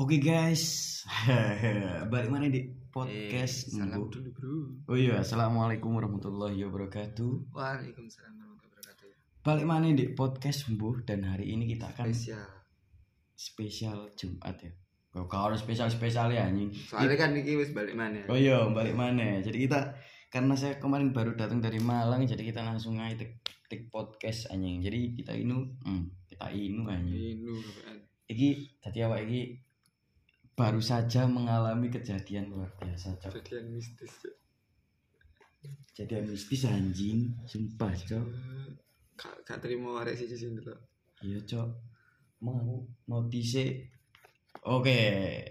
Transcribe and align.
Oke 0.00 0.16
guys, 0.16 1.04
balik 2.12 2.32
mana 2.32 2.48
di 2.48 2.72
podcast 2.88 3.68
Eh, 3.68 3.84
salam 3.84 4.08
dulu 4.08 4.30
bro. 4.32 4.56
Oh 4.88 4.96
iya, 4.96 5.20
assalamualaikum 5.20 5.92
warahmatullahi 5.92 6.56
wabarakatuh. 6.64 7.52
Waalaikumsalam 7.52 8.32
warahmatullahi 8.32 8.80
wabarakatuh. 8.80 9.44
Balik 9.44 9.66
mana 9.68 9.92
di 9.92 10.08
podcast 10.16 10.72
Mbu 10.72 11.04
dan 11.04 11.28
hari 11.28 11.52
ini 11.52 11.68
kita 11.68 11.92
akan 11.92 12.16
Spesial. 12.16 12.48
spesial 13.36 13.98
Jumat 14.16 14.56
ya. 14.64 14.72
Kau 15.12 15.28
kau 15.28 15.52
harus 15.52 15.60
spesial 15.60 15.92
spesial 15.92 16.32
ya 16.32 16.48
anjing. 16.48 16.72
Soalnya 16.72 17.20
kan 17.20 17.36
ini 17.36 17.60
wis 17.60 17.76
balik 17.76 17.92
mana? 17.92 18.24
Oh 18.32 18.40
iya, 18.40 18.56
balik 18.72 18.96
mana? 18.96 19.44
Jadi 19.44 19.68
kita 19.68 19.92
karena 20.32 20.56
saya 20.56 20.80
kemarin 20.80 21.12
baru 21.12 21.36
datang 21.36 21.60
dari 21.60 21.76
Malang, 21.76 22.24
jadi 22.24 22.40
kita 22.40 22.64
langsung 22.64 22.96
aja 22.96 23.20
tik, 23.20 23.44
tik 23.68 23.92
podcast 23.92 24.48
anjing. 24.48 24.80
Jadi 24.80 25.20
kita 25.20 25.36
inu, 25.36 25.76
hmm, 25.84 26.24
kita 26.24 26.48
inu 26.56 26.88
anjing. 26.88 27.44
Inu? 27.44 27.52
Iki 28.32 28.80
tadi 28.80 29.04
awak 29.04 29.28
iki 29.28 29.68
baru 30.60 30.80
saja 30.84 31.24
mengalami 31.24 31.88
kejadian 31.88 32.52
luar 32.52 32.68
biasa, 32.76 33.16
Cok. 33.16 33.32
Kejadian 33.40 33.72
mistis. 33.72 34.12
Cok. 34.20 34.34
Kejadian 35.96 36.24
mistis 36.28 36.62
anjing, 36.68 37.32
sumpah, 37.48 37.96
Cok. 37.96 38.24
Kak 39.16 39.36
kak 39.48 39.58
terima 39.64 40.04
arek 40.04 40.20
siji 40.20 40.36
sini 40.36 40.60
dulu. 40.60 40.76
Iya, 41.24 41.40
Cok. 41.48 41.68
Mau 42.44 42.84
notise 43.08 43.88
Oke, 44.60 45.00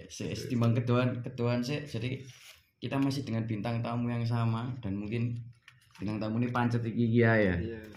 se 0.05 0.37
setimbang 0.37 0.77
ketuaan 0.77 1.25
ketuaan 1.25 1.65
sih. 1.65 1.81
Jadi 1.81 2.21
kita 2.77 3.01
masih 3.01 3.25
dengan 3.25 3.49
bintang 3.49 3.81
tamu 3.81 4.05
yang 4.05 4.21
sama 4.21 4.69
dan 4.85 4.93
mungkin 5.01 5.33
bintang 5.97 6.21
tamu 6.21 6.37
ini 6.37 6.53
pancet 6.53 6.85
iki 6.85 7.09
iki 7.09 7.25
ya. 7.25 7.33
Iya. 7.33 7.89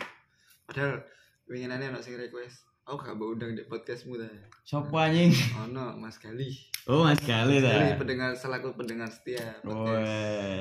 Padahal 0.65 1.05
winginane 1.45 1.93
ono 1.93 2.01
sing 2.01 2.17
request. 2.17 2.72
Aku 2.93 3.09
gak 3.09 3.17
mau 3.17 3.33
undang 3.33 3.57
di 3.57 3.65
podcastmu 3.65 4.21
ta. 4.21 4.29
Sopo 4.69 5.01
anjing? 5.01 5.33
Ono 5.65 5.97
Mas 5.97 6.21
Gali. 6.21 6.53
Oh, 6.85 7.09
Mas 7.09 7.25
Gali 7.25 7.57
Gali 7.57 7.65
dah. 7.65 7.97
pendengar 7.97 8.37
selaku 8.37 8.77
pendengar 8.77 9.09
setia 9.09 9.41
Oh, 9.65 9.89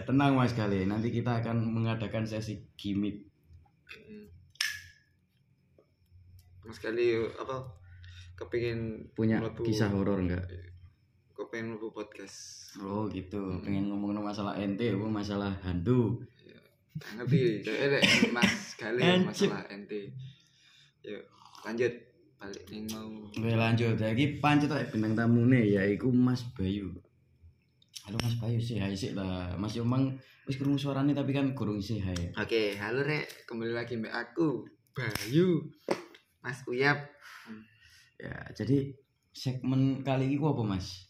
tenang 0.08 0.40
Mas 0.40 0.56
Gali. 0.56 0.88
Nanti 0.88 1.12
kita 1.12 1.44
akan 1.44 1.60
mengadakan 1.60 2.24
sesi 2.24 2.72
gimmick. 2.80 3.28
Hmm. 3.84 4.32
Mas 6.64 6.80
Gali 6.80 7.20
apa 7.36 7.68
kepingin 8.40 9.12
Punya 9.12 9.44
mlebu- 9.44 9.68
kisah 9.68 9.92
horor 9.92 10.24
enggak? 10.24 10.48
Kepingin 11.36 11.76
mlebu 11.76 11.92
podcast. 11.92 12.72
Oh, 12.80 13.12
gitu. 13.12 13.44
Hmm. 13.44 13.60
Pengen 13.60 13.92
ngomongin 13.92 14.24
masalah 14.24 14.56
ente, 14.56 14.88
apa 14.88 15.04
masalah 15.04 15.52
hantu. 15.68 16.24
Gak 16.96 17.28
ngerti 17.28 17.60
mas 18.32 18.80
Gali 18.80 19.20
masalah 19.20 19.68
ente 19.68 20.16
yuk 21.02 21.24
lanjut 21.66 22.11
balik 22.42 22.66
nih 22.68 22.82
mau 22.90 23.08
Oke, 23.32 23.54
lanjut. 23.54 23.96
Lagi 23.96 24.42
pancet 24.42 24.74
ae 24.74 24.90
bintang 24.90 25.14
tamune 25.16 25.62
yaiku 25.62 26.10
Mas 26.12 26.42
Bayu. 26.52 26.90
Halo 28.04 28.18
Mas 28.20 28.36
Bayu 28.42 28.58
sih, 28.60 28.82
hai 28.82 28.98
sih 28.98 29.14
lah. 29.14 29.54
Mas 29.56 29.78
Yomang 29.78 30.18
wis 30.44 30.58
kurung 30.58 30.76
suarane 30.76 31.14
tapi 31.14 31.32
kan 31.32 31.54
kurung 31.54 31.78
sih 31.80 32.02
hai. 32.02 32.34
oke 32.34 32.76
halo 32.76 33.06
rek 33.06 33.46
kembali 33.46 33.78
lagi 33.78 33.94
mbak 33.96 34.10
aku 34.12 34.66
Bayu 34.92 35.70
Mas 36.42 36.66
Uyap 36.66 36.98
Ya, 38.18 38.38
jadi 38.54 38.94
segmen 39.34 40.02
kali 40.02 40.30
ini 40.30 40.38
apa 40.38 40.62
Mas? 40.62 41.10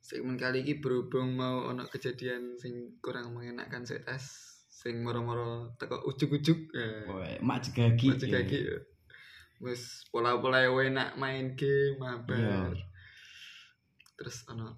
segmen 0.00 0.36
kali 0.36 0.64
ini 0.64 0.80
berhubung 0.80 1.36
mau 1.36 1.68
ono 1.68 1.84
kejadian 1.84 2.56
sing 2.56 2.96
kurang 3.00 3.32
mengenakan 3.32 3.84
setas 3.84 4.24
sing 4.68 5.00
moro-moro 5.00 5.72
teko 5.76 6.00
ujuk-ujuk 6.04 6.58
eh, 6.76 7.40
mak 7.40 7.64
jegagi. 7.64 8.08
macam 8.08 8.28
kayak 8.28 8.46
gitu 8.48 8.72
wis 9.60 10.04
pola-pola 10.12 10.60
yang 10.64 10.76
enak 10.92 11.16
main 11.16 11.56
game 11.56 11.96
mabar 11.96 12.72
Iya. 12.76 12.84
terus 14.16 14.44
ono 14.48 14.76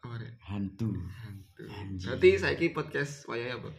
apa 0.00 0.20
rek 0.20 0.36
Hantu. 0.44 0.92
hantu 1.56 2.04
berarti 2.04 2.30
saya 2.36 2.56
podcast 2.72 3.24
wayai 3.24 3.56
apa 3.56 3.72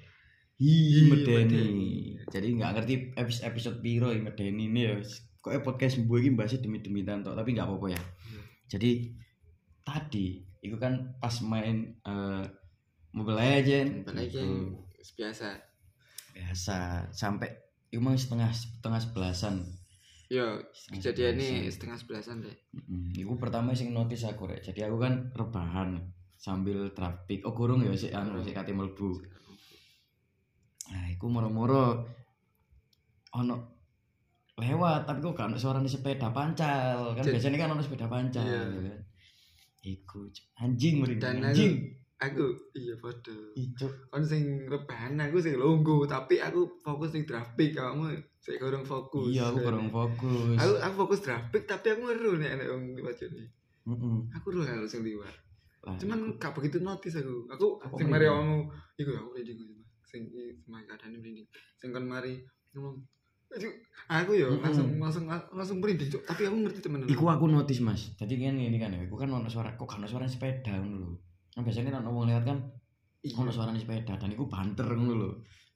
Hi, 0.55 0.71
Hi, 0.71 1.11
medeni. 1.11 2.15
Jadi 2.31 2.55
nggak 2.55 2.71
ngerti 2.79 2.93
episode, 3.19 3.43
episode 3.43 3.77
piro 3.83 4.07
ya 4.07 4.23
medeni 4.23 4.71
ini 4.71 4.87
ya. 4.87 4.95
Kok 5.43 5.51
podcast 5.67 5.99
mbu 5.99 6.15
iki 6.23 6.31
bahasnya 6.31 6.63
demi-demi 6.63 7.03
tanto, 7.03 7.35
tapi 7.35 7.51
nggak 7.51 7.67
apa-apa 7.67 7.91
ya. 7.91 7.99
Iya. 7.99 8.41
Jadi 8.71 8.91
tadi 9.83 10.47
itu 10.63 10.79
kan 10.79 11.11
pas 11.19 11.35
main 11.43 11.99
eh, 11.99 12.43
Mobile 13.11 13.35
Legend, 13.35 14.07
Balik 14.07 14.31
itu 14.31 14.47
biasa 15.19 15.59
biasa 16.31 17.11
sampai 17.11 17.51
itu 17.95 18.03
memang 18.03 18.19
setengah 18.19 18.51
setengah 18.51 18.99
sebelasan. 18.99 19.55
Yo, 20.27 20.59
Setengah 20.67 20.99
kejadian 20.99 21.33
ini 21.39 21.71
setengah 21.71 21.95
sebelasan 21.95 22.43
deh. 22.43 22.51
Mm, 22.75 23.15
itu 23.15 23.31
pertama 23.39 23.71
sing 23.71 23.95
notice 23.95 24.27
aku 24.27 24.51
rek. 24.51 24.59
Jadi 24.59 24.83
aku 24.83 24.99
kan 24.99 25.31
rebahan 25.31 26.03
sambil 26.35 26.91
traffic. 26.91 27.47
Oh 27.47 27.55
kurung 27.55 27.79
ya 27.79 27.95
sih 27.95 28.11
anu 28.11 28.43
sik 28.43 28.51
kate 28.51 28.75
mlebu. 28.75 29.15
Nah, 30.85 31.07
iku 31.07 31.31
moro-moro 31.31 32.03
ono 33.31 33.55
lewat 34.55 35.07
tapi 35.07 35.19
kok 35.21 35.33
gak 35.33 35.47
ono 35.49 35.57
suarane 35.57 35.87
sepeda 35.87 36.27
pancal. 36.29 37.15
Kan 37.15 37.23
Jadi- 37.23 37.33
biasanya 37.39 37.57
kan 37.57 37.69
ono 37.71 37.81
sepeda 37.81 38.07
pancal 38.07 38.43
Iya. 38.43 38.59
gitu 38.65 38.79
kan. 38.83 38.99
Iku 39.85 40.19
anjing 40.57 40.93
merinding 40.99 41.39
anjing. 41.45 41.73
Aku 42.15 42.71
iya 42.71 42.95
foto. 42.95 43.35
Icuk. 43.59 44.07
Kon 44.07 44.23
sing 44.23 44.63
rebahan 44.71 45.19
aku 45.19 45.35
sing 45.43 45.59
lungguh, 45.59 46.07
tapi 46.07 46.39
aku 46.39 46.79
fokus 46.79 47.11
ning 47.11 47.27
traffic, 47.27 47.75
kamu 47.75 48.15
sik 48.39 48.55
kurang 48.55 48.87
fokus. 48.87 49.35
Iya, 49.35 49.51
aku 49.51 49.59
kurang 49.59 49.91
fokus. 49.91 50.55
Aku 50.55 50.73
aku 50.79 50.95
fokus 51.03 51.19
traffic 51.19 51.67
tapi 51.67 51.91
aku 51.91 52.07
ngeru 52.07 52.39
nih 52.39 52.55
anak 52.55 52.71
wong 52.71 52.95
liwat 52.95 53.19
jane. 53.19 53.51
Heeh. 53.83 54.15
Aku 54.39 54.47
ru 54.55 54.63
kalau 54.63 54.87
sing 54.87 55.03
liwat. 55.03 55.35
Lah, 55.85 55.99
Cuman 55.99 56.39
gak 56.39 56.55
begitu 56.55 56.79
notice 56.79 57.19
aku. 57.19 57.51
Aku 57.51 57.93
sing 57.99 58.07
mari 58.07 58.31
ngomong, 58.31 58.71
iku 58.95 59.11
aku 59.11 59.35
merinding 59.35 59.59
aku. 59.59 59.75
Sing 60.07 60.21
semai 60.63 60.87
keadaan 60.87 61.19
merinding. 61.19 61.47
Sing 61.75 61.91
kon 61.91 62.07
mari 62.07 62.39
ngomong 62.71 63.03
aku 64.09 64.31
yo 64.35 64.51
Mm-mm. 64.51 64.63
langsung 64.65 64.87
langsung 64.99 65.25
langsung 65.29 65.77
merinding, 65.83 66.09
tapi 66.23 66.47
aku 66.47 66.55
ngerti 66.63 66.79
temen. 66.79 67.05
Iku 67.11 67.27
aku 67.27 67.45
notice 67.51 67.83
mas. 67.83 68.15
Tadi 68.15 68.39
kan 68.39 68.55
ini 68.55 68.79
kan 68.79 68.95
ya. 68.95 69.03
Iku 69.03 69.19
kan 69.19 69.29
ono 69.29 69.51
suara 69.51 69.75
kok 69.75 69.85
kan 69.85 69.99
ono 69.99 70.07
suara 70.07 70.25
sepeda 70.25 70.79
ngono 70.79 70.95
lho. 71.03 71.11
Biasanya 71.55 71.89
kan 71.89 72.03
ono 72.03 72.09
wong 72.11 72.25
lewat 72.27 72.43
kan 72.45 72.59
Iya. 73.23 73.41
ono 73.41 73.49
suara 73.49 73.73
sepeda 73.73 74.13
dan 74.15 74.29
iku 74.29 74.45
banter 74.45 74.85
ngono 74.85 75.13
lho. 75.15 75.29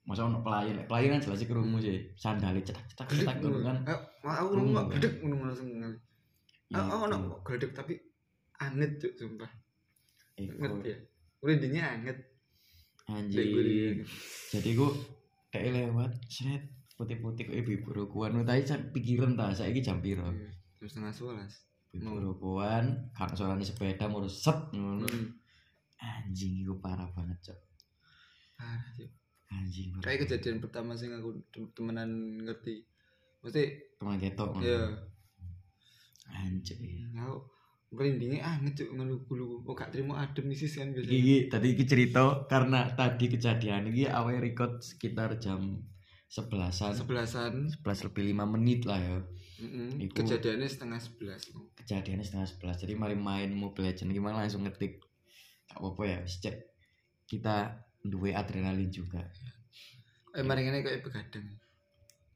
Masa 0.06 0.25
ono 0.25 0.41
pelayan, 0.41 0.85
pelayan 0.85 1.17
kan 1.17 1.22
jelas 1.23 1.41
kerungu 1.44 1.78
sih. 1.78 2.12
Sandale 2.13 2.62
cetak 2.62 2.85
cetak 2.90 3.07
cetak 3.09 3.35
ngono 3.40 3.59
kan. 3.63 3.78
Ah, 4.22 4.44
aku 4.44 4.53
Hmm. 4.53 4.69
ngomong 4.69 4.85
gledek 4.90 5.13
ngono 5.19 5.44
langsung 5.47 5.69
ngali. 5.72 5.97
Ya, 6.69 6.78
Aku 6.84 6.95
ono 7.07 7.17
gledek 7.41 7.72
tapi 7.73 7.94
anget 8.57 8.91
cuk 8.97 9.13
sumpah. 9.16 9.50
Ngerti 10.38 10.88
ya? 10.88 10.97
Merindingnya 11.40 11.84
anget. 11.90 12.17
Anjing. 13.07 14.06
Jadi 14.53 14.69
ku 14.75 14.94
kayak 15.50 15.73
lewat 15.73 16.11
seret 16.28 16.61
putih-putih 16.94 17.47
kok 17.47 17.57
ibu-ibu 17.57 17.90
rokokan 17.96 18.44
tadi 18.44 18.61
sak 18.61 18.91
pikiran 18.91 19.34
ta 19.34 19.50
saiki 19.50 19.79
jam 19.79 19.97
piro 19.97 20.28
Jam 20.78 20.85
setengah 20.85 21.09
sebelas. 21.09 21.53
ibu 21.90 22.06
Mau. 22.06 22.22
rokokan 22.22 23.09
kan 23.09 23.31
suarane 23.31 23.63
sepeda 23.63 24.06
mau 24.06 24.22
set 24.23 24.69
ngono 24.69 25.07
Hmm. 25.07 25.34
Anjing 25.99 26.59
iku 26.59 26.75
parah 26.77 27.11
banget 27.11 27.37
cok 27.43 27.59
Parah 28.55 28.87
cuk. 28.93 29.09
anjing 29.49 29.87
parah. 29.91 30.03
Kayak 30.05 30.19
kejadian 30.23 30.57
pertama 30.59 30.91
sing 30.93 31.11
aku 31.11 31.29
tem- 31.49 31.71
temenan 31.71 32.09
ngerti. 32.39 32.83
Mesti 33.39 33.63
teman 33.95 34.17
ketok 34.17 34.47
ngono. 34.51 34.63
ya 34.63 34.81
anjing 36.29 36.81
aku 37.15 37.35
merindingnya 37.89 38.45
anget 38.45 38.73
cuk 38.79 38.89
ngelugu-lugu. 38.93 39.55
Kok 39.63 39.75
gak 39.75 39.89
terima 39.89 40.21
adem 40.21 40.45
nih 40.45 40.57
sis 40.57 40.77
kan 40.77 40.93
biasanya. 40.93 41.09
Iki 41.11 41.35
tadi 41.49 41.67
iki 41.69 41.83
cerita 41.83 42.21
karena 42.45 42.79
tadi 42.91 43.25
kejadian 43.27 43.89
iki 43.89 44.05
awal 44.07 44.37
record 44.37 44.77
sekitar 44.79 45.35
jam 45.37 45.81
sebelasan 46.27 46.93
Sebelasan. 46.93 47.53
sebelas 47.67 48.05
lebih 48.05 48.23
lima 48.27 48.45
menit 48.45 48.85
lah 48.85 49.01
ya 49.01 49.17
Mm-mm. 49.59 49.97
Iku- 49.99 50.21
Kejadiannya 50.21 50.69
setengah 50.69 51.01
sebelas. 51.01 51.41
kejadiannya 51.75 52.21
setengah 52.21 52.45
sebelas 52.47 52.77
jadi 52.77 52.93
mari 52.93 53.17
main 53.17 53.49
Mobile 53.49 53.90
Legends 53.90 54.13
gimana 54.13 54.37
langsung 54.37 54.61
ngetik 54.61 55.02
gak 55.69 55.77
apa-apa 55.77 56.01
ya 56.03 56.17
wis 56.21 56.37
cek 56.37 56.53
kita 57.25 57.73
duwe 58.01 58.31
adrenalin 58.31 58.89
juga 58.89 59.21
Eh 60.29 60.41
mari 60.41 60.61
ngene 60.61 60.79
kayak 60.79 61.01
begadang. 61.01 61.41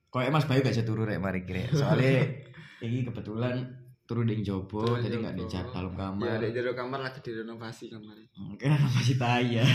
kok 0.10 0.22
Mas 0.28 0.44
Bayu 0.46 0.60
gak 0.60 0.74
turu 0.82 1.04
rek 1.04 1.18
mari 1.18 1.42
kira 1.42 1.66
soalnya 1.70 2.22
ini 2.86 3.02
kebetulan 3.02 3.82
turu 4.04 4.22
di 4.22 4.40
jobo 4.40 4.84
Turu 4.84 5.00
jadi 5.00 5.12
di 5.12 5.18
nggak 5.22 5.36
di 5.36 5.44
jopo. 5.48 5.72
dalam 5.72 5.92
Ya, 6.20 6.26
kamar 6.36 6.40
di 6.40 6.50
dalam 6.52 6.74
kamar 6.76 7.00
lagi 7.02 7.20
direnovasi 7.22 7.84
kamar. 7.90 8.16
mungkin 8.36 8.68
masih 8.94 9.16
tai 9.16 9.48
ya 9.54 9.66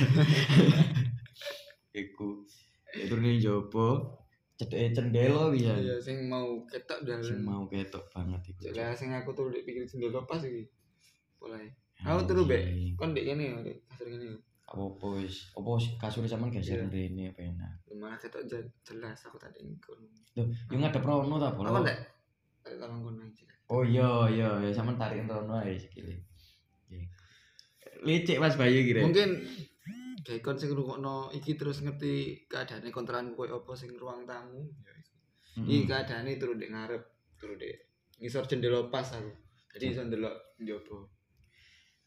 iku 1.94 2.43
Ya, 2.88 3.05
turu 3.05 3.20
di 3.20 3.37
jobo 3.37 3.87
cedek 4.56 4.93
cendelo 4.93 5.50
bisa 5.50 5.75
Iya, 5.75 5.96
sing 5.99 6.26
mau 6.26 6.62
ketok 6.64 7.05
dan 7.05 7.20
sing 7.20 7.43
mau 7.43 7.66
ketok 7.66 8.05
banget 8.10 8.40
iku 8.49 8.60
Lah 8.72 8.93
sing 8.93 9.12
aku 9.12 9.31
tuh 9.31 9.49
di 9.49 9.60
pikir 9.60 9.84
sendiri 9.84 10.10
lepas 10.10 10.40
iki. 10.40 10.64
Mulai. 11.38 11.69
Aku 12.06 12.21
turu 12.31 12.43
be. 12.47 12.59
Kon 12.95 13.15
dek 13.15 13.25
dek 13.27 13.79
kasur 13.91 14.06
ngene. 14.11 14.39
apa 14.69 15.06
wis 15.17 15.49
apa 15.56 15.71
kasur 15.97 16.29
sampean 16.29 16.53
geser 16.53 16.77
Iya. 16.85 16.93
rene 16.93 17.33
apa 17.33 17.41
enak 17.41 18.21
ketok 18.21 18.45
je- 18.53 18.69
jelas 18.85 19.17
aku 19.25 19.41
tadi 19.41 19.65
ngkon. 19.65 19.97
Loh, 20.37 20.45
yang 20.69 20.85
ada 20.85 21.00
prono 21.00 21.41
ta 21.41 21.49
Apa 21.49 21.56
bola? 21.56 21.81
ndak? 21.81 21.99
Tolong 22.77 23.00
kon 23.00 23.17
aja. 23.17 23.49
Oh 23.73 23.81
iya 23.81 24.29
iya, 24.29 24.50
ya 24.61 24.71
sampean 24.77 25.00
tarik 25.00 25.25
rono 25.25 25.56
ae 25.56 25.73
sikile. 25.81 26.21
Licik 28.05 28.39
Mas 28.39 28.61
Bayu 28.61 28.85
kira. 28.85 29.03
Mungkin 29.09 29.41
kayak 30.23 30.44
kon 30.44 30.61
sing 30.61 30.69
ngrungokno 30.71 31.33
iki 31.33 31.56
terus 31.56 31.81
ngerti 31.81 32.44
keadaane 32.47 32.93
kontrakan 32.93 33.33
koyo 33.33 33.65
apa 33.65 33.73
sing 33.73 33.97
ruang 33.97 34.29
tamu. 34.29 34.69
Ya 34.85 34.93
iku. 35.01 35.17
Iki 35.65 35.89
keadaane 35.89 36.37
turu 36.37 36.55
ndek 36.61 36.71
ngarep, 36.77 37.03
turu 37.41 37.56
ndek 37.56 37.89
ngisor 38.21 38.44
jendela 38.44 38.85
pas 38.93 39.09
aku. 39.17 39.33
Jadi 39.73 39.85
iso 39.97 40.05
ndelok 40.05 40.61
njobo. 40.61 41.09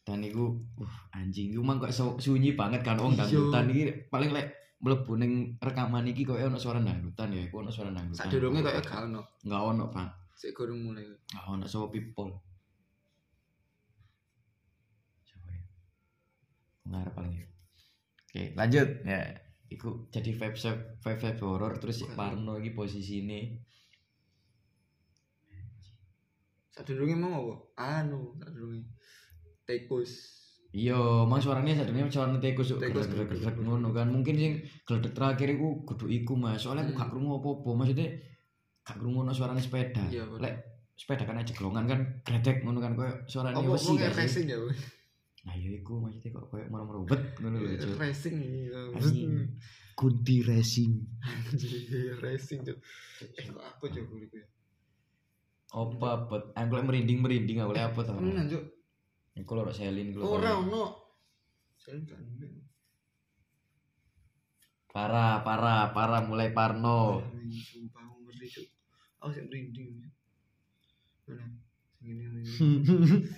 Dan 0.02 0.26
iku 0.26 0.50
uh, 0.82 0.94
anjing 1.14 1.54
iku 1.54 1.62
mah 1.62 1.78
kok 1.78 1.94
su- 1.94 2.18
sunyi 2.18 2.58
banget 2.58 2.82
kan 2.82 2.98
wong 2.98 3.14
Iya. 3.14 3.26
dangdutan 3.30 3.66
iki 3.70 3.84
paling 4.10 4.34
lek 4.34 4.48
mlebu 4.82 5.14
ning 5.14 5.32
rekaman 5.62 6.10
iki 6.10 6.26
kok 6.26 6.42
ono 6.42 6.58
suara 6.58 6.82
dangdutan 6.82 7.30
ya, 7.30 7.46
iku 7.46 7.62
ono 7.62 7.70
suara 7.70 7.94
dangdutan. 7.94 8.26
Sadurunge 8.26 8.66
koyo 8.66 8.82
gak 8.82 9.02
ono. 9.06 9.22
enggak 9.46 9.62
ono, 9.62 9.84
Pak. 9.94 10.08
Sik 10.34 10.58
gorong 10.58 10.82
mulai. 10.82 11.06
Enggak 11.06 11.46
ono 11.46 11.66
sama 11.70 11.94
people. 11.94 12.34
Coba 15.22 15.50
ya. 15.54 15.64
Ngarep 16.90 17.14
paling 17.14 17.34
ya. 17.38 17.46
Oke, 18.26 18.42
lanjut 18.58 18.88
ya. 19.06 19.22
Iku 19.70 19.90
jadi 20.10 20.30
vibe 20.34 20.58
vibe 20.58 21.16
vibe 21.16 21.42
horror 21.46 21.78
terus 21.78 22.02
si 22.02 22.06
Parno 22.10 22.58
iki 22.58 22.74
posisi 22.74 23.22
ini 23.22 23.40
Sadurunge 26.72 27.16
mau 27.16 27.38
apa? 27.38 27.56
Anu, 28.02 28.34
sadurunge. 28.36 28.88
Tikus. 29.72 30.12
Iya, 30.72 30.96
mang 31.24 31.40
suaranya 31.40 31.76
sadurunge 31.76 32.08
suara 32.08 32.32
tikus 32.38 32.72
Tikus, 32.72 33.08
gredeg-gredeg 33.08 33.60
ngono 33.60 33.92
kan. 33.92 34.08
Mungkin 34.08 34.36
sing 34.36 34.54
gledek 34.84 35.12
terakhir 35.12 35.52
iku 35.52 35.84
kudu 35.84 36.08
iku 36.08 36.36
Mas. 36.36 36.60
Soalnya 36.60 36.84
aku 36.86 36.92
Hmm. 36.92 37.02
gak 37.02 37.10
krungu 37.12 37.34
apa-apa. 37.38 37.70
Maksudnya 37.76 38.08
gak 38.82 38.96
krungu 38.96 39.20
ono 39.22 39.32
suarane 39.32 39.60
sepeda. 39.60 40.08
Iya. 40.08 40.24
Lek 40.40 40.56
sepeda 40.96 41.24
kan 41.24 41.36
aja 41.36 41.52
gelongan 41.52 41.86
kan 41.88 42.00
gredeg 42.22 42.62
ngono 42.62 42.80
kan 42.80 42.96
koyo 42.96 43.12
suarane 43.26 43.52
Apa 43.54 43.68
wesi 43.70 43.90
sih? 43.90 44.12
racing 44.12 44.46
ya? 44.48 44.58
Nah, 45.42 45.58
iya 45.58 45.70
iku 45.76 45.98
maksudnya 45.98 46.30
kok 46.32 46.46
koyo 46.48 46.64
moro-moro 46.70 47.04
bet 47.04 47.24
ngono 47.36 47.58
lho, 47.58 47.76
Cuk. 47.76 47.98
Racing. 48.00 48.36
ya. 48.72 48.80
Kunti 49.92 50.40
racing. 50.42 50.92
Anjing, 51.20 52.16
racing 52.24 52.60
tuh. 52.64 52.78
Eh 53.36 53.44
kok 53.44 53.60
apa 53.60 53.84
coba 53.84 54.08
kuriku 54.08 54.36
ya? 54.40 54.48
Apa 55.72 56.10
bet? 56.28 56.44
Aku 56.54 56.72
lek 56.76 56.86
merinding-merinding 56.88 57.58
aku 57.60 57.72
lek 57.76 57.86
apa 57.92 58.00
to? 58.04 58.14
Cuk. 58.16 58.64
Iku 59.36 59.52
lho 59.56 59.72
selin 59.72 60.12
lho. 60.12 60.28
Ora 60.28 60.60
ono. 60.60 60.84
Saya 61.80 61.98
kan. 62.04 62.22
Parah, 64.92 65.40
parah, 65.40 65.96
parah 65.96 66.20
mulai 66.28 66.52
Parno. 66.52 67.24
Sumpah 67.48 68.04
ngerti, 68.28 68.60
Cuk. 68.60 68.68
Aku 69.24 69.32
sih 69.32 69.48
merinding. 69.48 70.04
Mana? 71.32 71.48
Sing. 72.44 72.84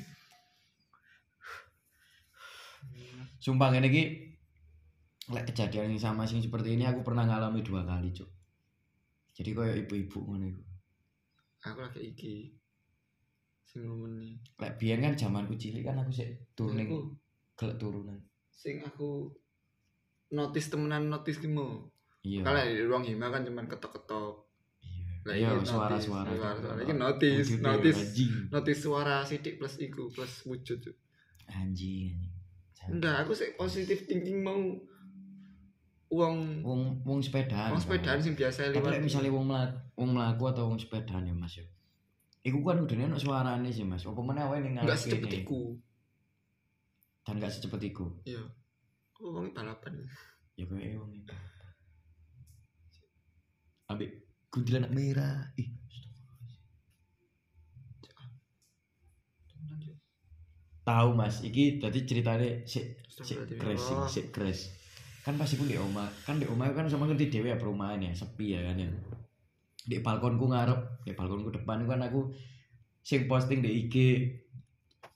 Sumpah 3.43 3.69
ngene 3.69 3.91
iki 3.91 4.03
lek 5.29 5.45
kejadian 5.51 5.93
yang 5.93 6.01
sama 6.01 6.23
sing 6.25 6.41
seperti 6.41 6.73
ini 6.73 6.89
aku 6.89 7.05
pernah 7.05 7.29
ngalami 7.29 7.61
dua 7.61 7.85
kali, 7.85 8.09
Cuk. 8.09 8.33
Jadi 9.37 9.53
koyo 9.53 9.77
ibu-ibu 9.77 10.25
ngono 10.25 10.45
iku. 10.49 10.63
Aku 11.69 11.85
lagi 11.85 12.01
iki. 12.01 12.62
Sing 13.73 13.81
ngomongnya. 13.83 14.37
Lek 14.55 14.77
biyen 14.77 15.01
kan 15.01 15.13
zamanku 15.13 15.53
cilik 15.55 15.81
kan 15.81 15.97
aku 15.97 16.13
sik 16.13 16.29
turun 16.53 16.77
ning 16.77 16.87
Aku 16.87 17.09
gelek 17.55 17.77
turunan. 17.77 18.19
sing 18.53 18.79
aku 18.79 19.33
notice 20.29 20.69
temenan 20.69 21.09
notice 21.09 21.35
ki 21.35 21.49
mau. 21.49 21.81
Iya. 22.21 22.39
Kalau 22.41 22.61
di 22.61 22.81
ruang 22.81 23.01
hima 23.01 23.27
kan 23.27 23.41
cuman 23.41 23.65
ketok-ketok. 23.65 24.45
Lah, 25.23 25.33
Iya, 25.33 25.51
iki 25.53 25.65
suara-suara. 25.65 26.27
notice, 26.27 26.37
suara-suara. 26.37 26.75
Cuk. 26.75 26.83
Iki 26.83 26.93
notice, 26.95 27.49
notice. 27.59 27.99
Anjing. 27.99 28.31
Notice 28.49 28.79
suara 28.79 29.15
sidik 29.21 29.55
plus 29.55 29.75
iku 29.77 30.07
plus 30.07 30.43
wujud. 30.43 30.79
Anjing. 31.49 32.13
anjing. 32.13 32.91
Enggak, 32.91 33.23
aku 33.23 33.31
sih 33.31 33.51
positif 33.53 34.03
thinking 34.03 34.39
mau 34.39 34.59
uang 36.09 36.35
Wong 36.61 36.81
wong 37.01 37.19
sepedaan. 37.19 37.71
uang 37.71 37.81
sepedaan 37.81 38.19
sing 38.19 38.33
biasa 38.33 38.69
Tapi 38.69 38.77
lewat. 38.77 38.91
lek 38.91 39.01
misalnya 39.01 39.31
wong 39.31 39.45
mlaku, 39.45 39.75
wong 39.95 40.09
mlaku 40.11 40.43
atau 40.47 40.63
wong 40.67 40.77
sepedaan 40.77 41.23
ya 41.23 41.33
Mas 41.33 41.57
ya. 41.57 41.65
Iku 42.43 42.59
kan 42.59 42.83
udahnya 42.83 43.07
ono 43.07 43.17
suarane 43.19 43.71
sih 43.71 43.87
Mas. 43.87 44.03
Apa 44.03 44.19
meneh 44.19 44.43
wae 44.43 44.59
ning 44.59 44.75
enggak 44.75 44.99
ngarep 44.99 44.99
secepat 44.99 45.31
iku. 45.43 45.61
Dan 47.23 47.33
enggak 47.39 47.53
secepat 47.55 47.81
iku. 47.87 48.05
Iya. 48.27 48.43
Wong 49.23 49.55
balapan. 49.55 50.03
Ya 50.59 50.67
kayak 50.67 50.99
wong 50.99 51.11
itu. 51.15 51.35
Ambek 53.87 54.09
kuntilanak 54.51 54.91
merah. 54.91 55.55
Ih, 55.55 55.71
tahu 60.83 61.09
Mas, 61.15 61.39
iki 61.47 61.79
tadi 61.79 62.03
sik 62.67 63.07
Astagfirullahaladzim. 63.07 63.59
crash, 63.59 63.87
Oh. 63.95 64.07
sik 64.11 64.25
crash. 64.35 64.63
Kan 65.23 65.39
pas 65.39 65.47
iku 65.47 65.63
di 65.63 65.79
oma, 65.79 66.11
kan 66.27 66.35
di 66.35 66.43
oma 66.43 66.67
kan 66.75 66.91
sama 66.91 67.07
ngerti 67.07 67.31
dhewe 67.31 67.47
ya 67.47 67.57
perumahan 67.57 68.03
ya, 68.03 68.11
sepi 68.11 68.59
ya 68.59 68.59
kan 68.67 68.75
ya. 68.75 68.91
Di 69.83 69.99
balkonku 69.99 70.47
ngarep, 70.47 71.03
di 71.03 71.11
balkonku 71.11 71.51
depan 71.51 71.83
kan 71.83 72.07
aku 72.07 72.31
sing 73.03 73.27
posting 73.27 73.59
di 73.59 73.83
IG 73.83 73.95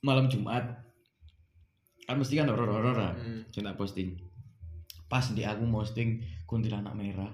malam 0.04 0.28
Jumat. 0.28 0.84
Kan 2.04 2.16
mesti 2.20 2.36
kan 2.36 2.52
horor-horor 2.52 2.96
lah. 2.96 3.14
Hmm. 3.16 3.48
Sing 3.48 3.64
tak 3.64 3.76
posting. 3.80 4.16
Pas 5.08 5.24
di 5.32 5.44
aku 5.44 5.64
posting 5.68 6.20
kuntilanak 6.44 6.92
merah. 6.92 7.32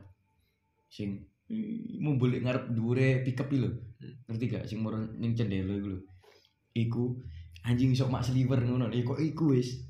Sing 0.87 1.27
mumbul 2.01 2.39
ngarep 2.39 2.71
dure 2.71 3.23
pickup 3.27 3.51
lho. 3.51 3.71
Hmm. 3.99 4.15
Ngerti 4.31 4.45
gak 4.51 4.65
sing 4.71 4.83
murun 4.83 5.19
ning 5.19 5.35
cendela 5.35 5.75
iku 5.75 5.89
lho. 5.91 6.01
Iku 6.75 7.05
anjing 7.67 7.95
sok 7.95 8.11
mak 8.15 8.27
sliver 8.27 8.63
ngono. 8.63 8.91
Kok 8.91 9.19
iku 9.19 9.55
wis. 9.55 9.83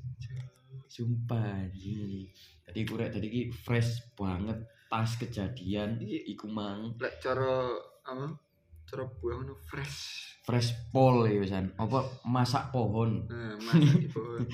Sumpah 0.89 1.65
anjing. 1.65 2.29
Tadi 2.65 2.77
aku 2.81 2.93
rek 2.97 3.13
tadi 3.13 3.27
ki 3.29 3.41
fresh 3.53 4.13
banget 4.17 4.74
pas 4.91 5.09
kejadian 5.17 5.97
Iki- 5.99 6.23
iku 6.37 6.45
mang 6.49 6.93
Lek 7.01 7.17
cara 7.19 7.73
apa? 8.05 8.37
Cara 8.85 9.03
buang 9.17 9.49
no 9.49 9.57
fresh. 9.65 10.31
fresh 10.45 10.77
pol 10.93 11.25
ya 11.25 11.41
wisan. 11.41 11.73
Apa 11.73 12.05
masak 12.21 12.69
pohon. 12.69 13.25
Nah, 13.25 13.57
masak 13.57 14.13
bawah. 14.13 14.45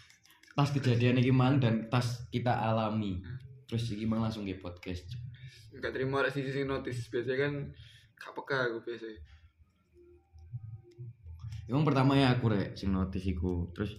Tas 0.54 0.70
kejadian 0.70 1.18
iki 1.18 1.34
mang 1.34 1.58
dan 1.58 1.90
tas 1.90 2.28
kita 2.30 2.52
alami. 2.54 3.18
Hmm. 3.18 3.38
Terus 3.66 3.90
iki 3.90 4.06
mang 4.06 4.22
langsung 4.22 4.46
ke 4.46 4.54
podcast. 4.62 5.10
Enggak 5.74 5.94
terima 5.96 6.22
ada 6.22 6.30
sisi 6.30 6.54
sing 6.54 6.70
notice 6.70 7.10
biasanya 7.10 7.38
kan 7.48 7.52
gak 8.14 8.32
peka 8.36 8.58
aku 8.68 8.78
biasa. 8.84 9.06
Emang 11.70 11.86
pertama 11.86 12.18
ya 12.18 12.34
aku 12.34 12.50
rek 12.50 12.74
sing 12.78 12.90
notice 12.94 13.26
iku. 13.26 13.70
Terus 13.74 13.94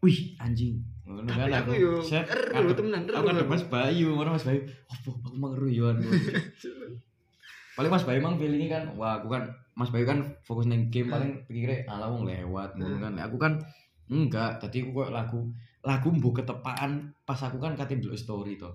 wih 0.00 0.36
anjing. 0.40 0.84
Ngono 1.04 1.28
kan 1.28 1.52
aku 1.52 1.72
yo 1.76 1.92
eru 2.00 2.72
temenan, 2.72 3.04
eru 3.04 3.12
Aku 3.20 3.28
aku. 3.28 3.44
Mas 3.44 3.64
Bayu, 3.68 4.16
mana 4.16 4.32
Mas 4.32 4.44
Bayu? 4.44 4.64
Apa 4.88 5.08
aku 5.12 5.36
mang 5.36 5.52
ngeruyon. 5.52 5.96
paling 7.76 7.90
Mas 7.90 8.06
Bayu 8.06 8.22
mang 8.22 8.38
feelingnya 8.38 8.68
kan 8.70 8.84
wah 8.94 9.18
aku 9.18 9.28
kan 9.28 9.44
Mas 9.74 9.90
Bayu 9.90 10.06
kan 10.06 10.22
fokus 10.40 10.64
neng 10.64 10.88
game 10.88 11.10
Hmm. 11.10 11.14
paling 11.18 11.30
pikirnya 11.44 11.84
ala 11.90 12.06
wong 12.08 12.24
lewat 12.24 12.78
ngono 12.78 12.96
kan. 12.98 13.12
Aku 13.20 13.36
kan 13.36 13.58
enggak, 14.06 14.56
tadi 14.58 14.80
aku 14.80 14.90
kok 14.94 15.10
lagu 15.10 15.38
lagu 15.82 16.08
mbok 16.08 16.40
ketepaan 16.40 17.12
pas 17.22 17.36
aku 17.36 17.58
kan 17.58 17.74
kate 17.74 17.98
dulu 17.98 18.14
story 18.14 18.56
to. 18.56 18.70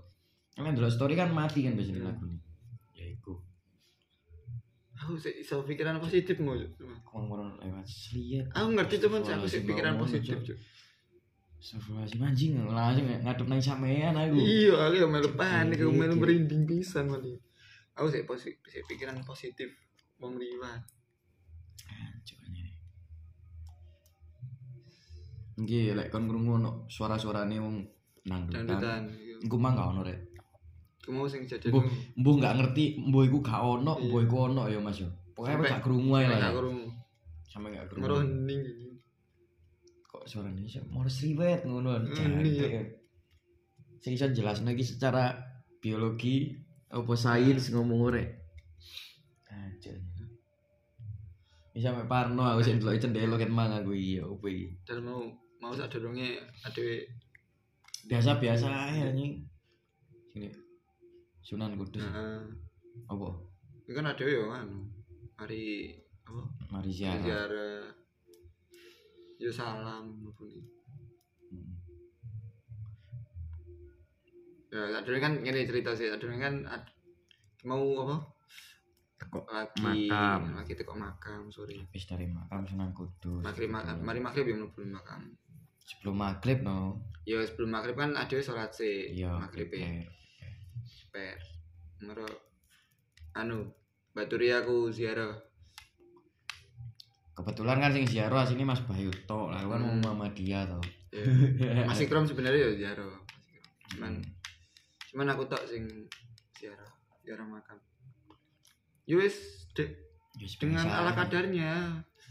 Kan 0.54 0.76
dulu 0.76 0.86
story 0.86 1.16
kan 1.16 1.32
mati 1.32 1.64
kan 1.64 1.74
biasanya 1.74 2.04
Hmm. 2.04 2.10
lagu 2.12 2.24
ini. 2.28 2.40
Ya 2.94 3.06
iku. 3.08 3.34
Aku 5.00 5.16
sih 5.16 5.32
iso 5.40 5.64
pikiran 5.64 5.96
positif. 5.98 6.36
Cuk. 6.36 6.92
Aku 7.08 7.24
mau 7.24 7.40
lewat 7.40 7.88
seliat. 7.88 8.52
Aku 8.52 8.76
ngerti 8.76 9.00
cuman 9.00 9.24
aku 9.24 9.48
sih 9.48 9.64
pikiran 9.64 9.96
ngomong, 9.96 10.04
positif. 10.06 10.36
Cuk. 10.44 10.58
Astagfirullahaladzim 11.60 12.24
anjing 12.24 12.52
langsung 12.66 13.04
ngadep 13.06 13.46
nang 13.46 13.60
sampean 13.60 14.16
aku. 14.16 14.40
Iya, 14.40 14.76
aku 14.80 14.96
yang 14.96 15.12
melu 15.12 15.30
panik, 15.36 15.76
aku 15.76 15.92
melu 15.92 16.16
Iya. 16.16 16.22
merinding 16.24 16.64
pisan 16.64 17.12
malah. 17.12 17.36
Aku 18.00 18.08
sih 18.08 18.24
positif, 18.24 18.64
sih 18.66 18.80
pikiran 18.88 19.20
positif 19.22 19.68
wong 20.18 20.40
liwat. 20.40 20.80
Ini. 22.24 22.64
Nggih, 25.60 25.92
lek 25.94 26.08
kon 26.08 26.26
krungu 26.26 26.56
ono 26.56 26.88
suara-suarane 26.88 27.60
wong 27.60 27.76
nangdutan. 28.24 28.64
Dangdutan. 28.64 29.02
Iku 29.44 29.56
mah 29.60 29.72
gak 29.76 29.88
ono 29.92 30.02
rek. 30.02 30.20
Kamu 31.04 31.28
sing 31.28 31.44
jajan. 31.44 31.76
Mbuh 31.76 31.84
mbuh 32.16 32.36
gak 32.40 32.56
ngerti, 32.56 32.86
mbuh 32.98 33.24
iku 33.28 33.44
gak 33.44 33.60
ono, 33.60 34.00
Iya. 34.00 34.06
mbuh 34.08 34.20
iku 34.24 34.36
ono 34.48 34.64
ya 34.66 34.80
Mas 34.80 35.04
yo. 35.04 35.12
Pokoknya 35.36 35.56
Sampai- 35.60 35.72
gak 35.76 35.84
krungu 35.84 36.12
ae 36.16 36.24
lah. 36.24 36.40
Gak 36.40 36.48
ya. 36.48 36.56
krungu. 36.56 36.88
Sampai 37.44 37.70
gak 37.76 37.86
krungu. 37.92 38.04
Meronding. 38.08 38.62
Suarane 40.30 40.62
iso 40.62 40.86
mau 40.94 41.10
sriwet 41.10 41.66
ngono. 41.66 42.14
Jangkrik. 42.14 42.54
iya. 42.54 42.82
Sing 43.98 44.14
iso 44.14 44.30
lagi 44.30 44.84
secara 44.86 45.34
biologi 45.82 46.54
apa 46.94 47.14
sains 47.18 47.74
ngomong 47.74 48.14
rek. 48.14 48.30
Hancur. 49.50 49.98
Bisa 51.74 51.90
sampai 51.90 52.06
parno 52.06 52.46
aku 52.46 52.62
sih 52.62 52.78
delok 52.78 53.02
cendelo 53.02 53.42
ket 53.42 53.50
mang 53.50 53.74
aku 53.74 53.98
iya 53.98 54.22
opo 54.22 54.46
iki. 54.46 54.78
Dan 54.86 55.02
mau 55.02 55.26
mau 55.60 55.74
sak 55.74 55.98
dorongnya 55.98 56.40
ada 56.62 56.86
biasa-biasa 58.08 58.66
aja 58.72 59.12
anjing 59.12 59.44
sini 60.32 60.50
Sunan 61.44 61.76
Kudus 61.76 62.06
nah, 62.06 62.48
apa 63.12 63.30
ini 63.86 63.92
kan 63.92 64.06
ada 64.08 64.24
ya 64.24 64.44
kan 64.48 64.68
hari 65.36 65.94
apa 66.24 66.42
mari 66.72 66.92
ziarah 66.94 67.92
yo 69.40 69.50
salam 69.50 70.20
mlebune. 70.20 70.60
Hmm. 71.48 71.74
Ya, 74.70 75.00
adune 75.00 75.20
kan 75.24 75.34
ngene 75.40 75.66
cerita 75.66 75.96
sih. 75.96 76.12
Adune 76.12 76.38
kan 76.38 76.68
ad- 76.68 76.92
mau 77.66 77.82
apa? 78.06 78.16
Teko 79.20 79.44
Lagi 79.52 80.08
makam. 80.08 80.56
lagi 80.56 80.74
teko 80.80 80.94
makam, 80.96 81.52
sorry. 81.52 81.76
habis 81.76 82.08
dari 82.08 82.24
makam 82.28 82.64
Sunan 82.64 82.96
Kudus. 82.96 83.44
Maghrib 83.44 83.68
makam, 83.68 84.00
mari 84.00 84.20
maghrib 84.24 84.48
ya 84.48 84.56
mlebu 84.56 84.80
makam. 84.88 85.36
Sebelum 85.84 86.16
maghrib 86.16 86.64
no. 86.64 87.04
Ya 87.28 87.44
sebelum 87.44 87.76
maghrib 87.76 88.00
kan 88.00 88.16
ada 88.16 88.38
sholat 88.40 88.72
sih. 88.72 89.12
Iya. 89.12 89.36
maghrib 89.36 89.68
ya. 89.76 90.08
Per. 91.12 91.36
Mero 92.00 92.28
anu 93.36 93.76
baturi 94.16 94.56
aku 94.56 94.88
ziarah. 94.88 95.36
Kebetulan 97.40 97.80
kan 97.80 97.92
sing 97.92 98.04
ziarah 98.04 98.44
sini 98.44 98.62
Mas 98.62 98.84
Bayu 98.84 99.08
tok 99.24 99.48
lah 99.50 99.62
kan 99.62 99.80
Hmm. 99.80 99.98
mau 99.98 100.12
Muhammadiyah 100.12 100.68
to. 100.68 100.80
Ya. 101.10 101.88
Masih 101.88 102.06
krom 102.12 102.24
sebenarnya 102.24 102.60
ya 102.60 102.72
ziarah. 102.78 103.08
Krom. 103.08 103.24
Cuman 103.90 104.12
Hmm. 104.14 104.28
cuman 105.10 105.28
aku 105.32 105.44
tok 105.46 105.64
sing 105.66 105.88
ziarah, 106.54 106.92
ziarah 107.22 107.46
makam. 107.46 107.80
Yus, 109.06 109.36
dek 109.72 109.90
Yes, 110.38 110.56
dengan 110.56 110.86
biasa. 110.86 111.00
ala 111.00 111.12
kadarnya. 111.14 111.72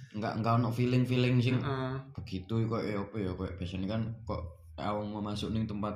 enggak 0.08 0.40
enggak 0.40 0.54
ono 0.54 0.68
feeling-feeling 0.70 1.36
sing 1.36 1.58
Heeh. 1.58 1.92
begitu 2.14 2.64
kok 2.64 2.80
ya 2.80 2.96
apa 2.98 3.16
ya 3.18 3.30
kok 3.30 3.50
biasanya 3.56 3.86
kan 3.88 4.02
kok 4.22 4.40
awang 4.74 5.10
mau 5.10 5.20
masuk 5.20 5.50
ning 5.50 5.66
tempat 5.66 5.92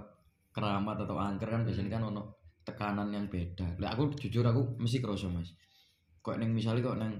keramat 0.51 1.01
atau 1.01 1.17
angker 1.17 1.47
kan 1.47 1.63
biasanya 1.63 1.97
kan 1.97 2.03
ono 2.05 2.35
tekanan 2.61 3.09
yang 3.09 3.25
beda. 3.27 3.65
Lah 3.79 3.95
aku 3.95 4.13
jujur 4.19 4.43
aku 4.43 4.77
mesti 4.77 4.99
kerasa 4.99 5.27
Mas. 5.27 5.55
Kok 6.21 6.37
ning 6.37 6.53
misalnya 6.53 6.85
kok 6.85 6.99
nang 6.99 7.15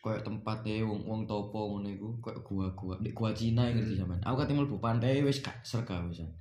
kayak 0.00 0.24
tempatnya 0.24 0.80
wong 0.80 1.04
wong 1.04 1.20
topo 1.28 1.76
ngono 1.76 1.88
iku 1.92 2.08
kayak 2.24 2.40
gua-gua 2.40 2.96
di 3.04 3.12
gua 3.12 3.36
Cina 3.36 3.68
yang 3.68 3.76
ngerti 3.76 3.94
Hmm. 3.94 4.00
sampean. 4.08 4.20
Aku 4.24 4.34
kate 4.40 4.52
mlebu 4.56 4.76
pantai 4.80 5.20
wis 5.20 5.44
gak 5.44 5.60
serga 5.60 6.00
wisan. 6.08 6.32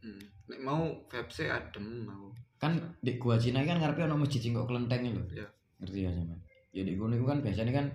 Hmm. 0.00 0.20
Nek 0.48 0.60
mau 0.62 0.82
vibes 1.10 1.38
adem 1.44 2.06
mau. 2.06 2.32
Kan 2.56 2.80
di 3.04 3.20
gua 3.20 3.36
Cina 3.36 3.60
kan 3.62 3.76
ngarepe 3.76 4.08
ono 4.08 4.16
masjid 4.16 4.40
sing 4.40 4.56
kok 4.56 4.64
kelenteng 4.64 5.04
lho. 5.12 5.22
Iya. 5.28 5.46
Ngerti 5.82 5.98
ya 6.06 6.10
sampean. 6.16 6.40
Ya 6.72 6.82
di 6.84 6.96
kono 6.96 7.12
iku 7.12 7.26
kan 7.28 7.40
biasanya 7.44 7.72
kan 7.76 7.86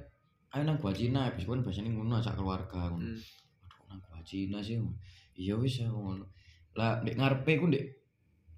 ayo 0.53 0.61
nang 0.67 0.77
gua 0.77 0.93
Cina 0.93 1.25
habis 1.25 1.45
kan 1.49 1.61
biasanya 1.65 1.89
ngono 1.89 2.21
ajak 2.21 2.37
keluarga 2.37 2.79
ngono. 2.91 3.01
Hmm. 3.01 3.17
Aduh, 3.65 3.81
nang 3.89 3.99
gua 4.05 4.19
Cina 4.21 4.57
sih. 4.61 4.77
Iya 5.33 5.57
wis 5.57 5.81
ya 5.81 5.89
ngono. 5.89 6.29
Lah 6.77 7.01
di 7.01 7.17
ngarepe 7.17 7.57
ku 7.57 7.65
ndek 7.65 7.85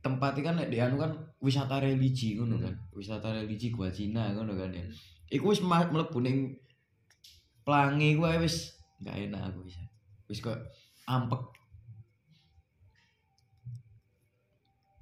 tempat 0.04 0.36
kan 0.44 0.60
nek 0.60 0.68
di 0.68 0.84
anu 0.84 1.00
kan 1.00 1.16
wisata 1.40 1.80
religi 1.80 2.36
ngono 2.36 2.60
Hmm. 2.60 2.66
kan. 2.68 2.74
Wisata 2.92 3.32
religi 3.32 3.72
gua 3.72 3.88
Cina 3.88 4.36
ngono 4.36 4.52
kan 4.60 4.74
ya. 4.76 4.84
Hmm. 4.84 5.12
Iku 5.32 5.56
wis 5.56 5.62
mlebu 5.64 6.20
ning 6.20 6.60
pelangi 7.64 8.20
ku 8.20 8.28
wis 8.28 8.76
gak 9.00 9.16
enak 9.16 9.52
aku 9.52 9.64
wis. 9.68 9.80
Wis 10.28 10.40
kok 10.44 10.60
ampek. 11.08 11.40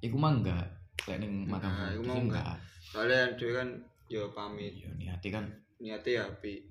Iku 0.02 0.18
mah 0.18 0.34
enggak. 0.34 0.66
Kayak 1.02 1.26
ning 1.26 1.46
makam 1.46 1.70
Nah, 1.70 1.90
iku 1.94 2.02
mau 2.06 2.18
enggak. 2.18 2.58
Soalnya 2.82 3.34
dhewe 3.38 3.52
kan 3.54 3.68
yo 4.10 4.30
pamit. 4.34 4.74
Iya 4.76 4.90
niate 4.98 5.28
kan 5.30 5.46
Niate 5.82 6.14
ya 6.14 6.30
apik. 6.30 6.62